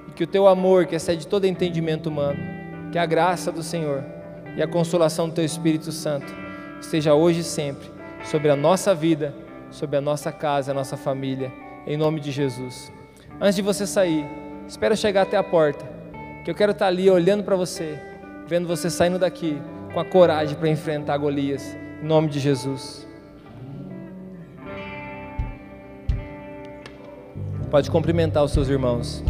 [0.09, 2.41] E que o teu amor, que excede todo entendimento humano,
[2.91, 4.05] que a graça do Senhor
[4.57, 6.35] e a consolação do teu Espírito Santo
[6.81, 7.89] esteja hoje e sempre
[8.25, 9.33] sobre a nossa vida,
[9.71, 11.53] sobre a nossa casa, a nossa família,
[11.87, 12.93] em nome de Jesus.
[13.41, 14.27] Antes de você sair,
[14.67, 15.89] espera chegar até a porta,
[16.45, 17.97] que eu quero estar ali olhando para você,
[18.49, 19.63] vendo você saindo daqui
[19.95, 23.12] com a coragem para enfrentar Golias, em nome de Jesus.
[27.73, 29.25] Pode cumprimentar os seus irmãos.